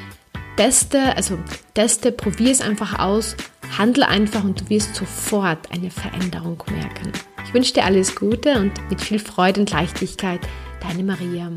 Teste, 0.56 1.14
also 1.16 1.38
teste, 1.74 2.12
probier 2.12 2.50
es 2.50 2.62
einfach 2.62 2.98
aus 2.98 3.36
Handle 3.76 4.08
einfach 4.08 4.42
und 4.42 4.60
du 4.60 4.70
wirst 4.70 4.94
sofort 4.94 5.70
eine 5.70 5.90
Veränderung 5.90 6.62
merken. 6.70 7.12
Ich 7.44 7.52
wünsche 7.52 7.74
dir 7.74 7.84
alles 7.84 8.16
Gute 8.16 8.58
und 8.58 8.72
mit 8.88 9.00
viel 9.00 9.18
Freude 9.18 9.60
und 9.60 9.70
Leichtigkeit, 9.70 10.40
deine 10.80 11.04
Maria. 11.04 11.50